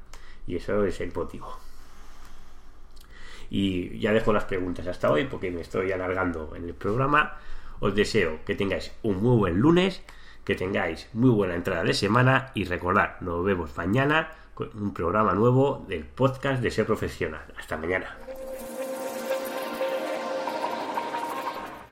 Y 0.45 0.57
eso 0.57 0.83
es 0.85 0.99
el 1.01 1.13
motivo. 1.13 1.57
Y 3.49 3.99
ya 3.99 4.11
dejo 4.11 4.33
las 4.33 4.45
preguntas 4.45 4.87
hasta 4.87 5.11
hoy 5.11 5.25
porque 5.25 5.51
me 5.51 5.61
estoy 5.61 5.91
alargando 5.91 6.55
en 6.55 6.65
el 6.65 6.73
programa. 6.73 7.37
Os 7.79 7.95
deseo 7.95 8.39
que 8.45 8.55
tengáis 8.55 8.91
un 9.03 9.21
muy 9.21 9.37
buen 9.37 9.59
lunes, 9.59 10.03
que 10.43 10.55
tengáis 10.55 11.09
muy 11.13 11.29
buena 11.29 11.55
entrada 11.55 11.83
de 11.83 11.93
semana 11.93 12.51
y 12.53 12.65
recordad, 12.65 13.19
nos 13.21 13.43
vemos 13.43 13.75
mañana 13.77 14.31
con 14.53 14.69
un 14.75 14.93
programa 14.93 15.33
nuevo 15.33 15.85
del 15.87 16.05
podcast 16.05 16.61
de 16.61 16.71
Ser 16.71 16.85
Profesional. 16.85 17.41
Hasta 17.57 17.77
mañana. 17.77 18.22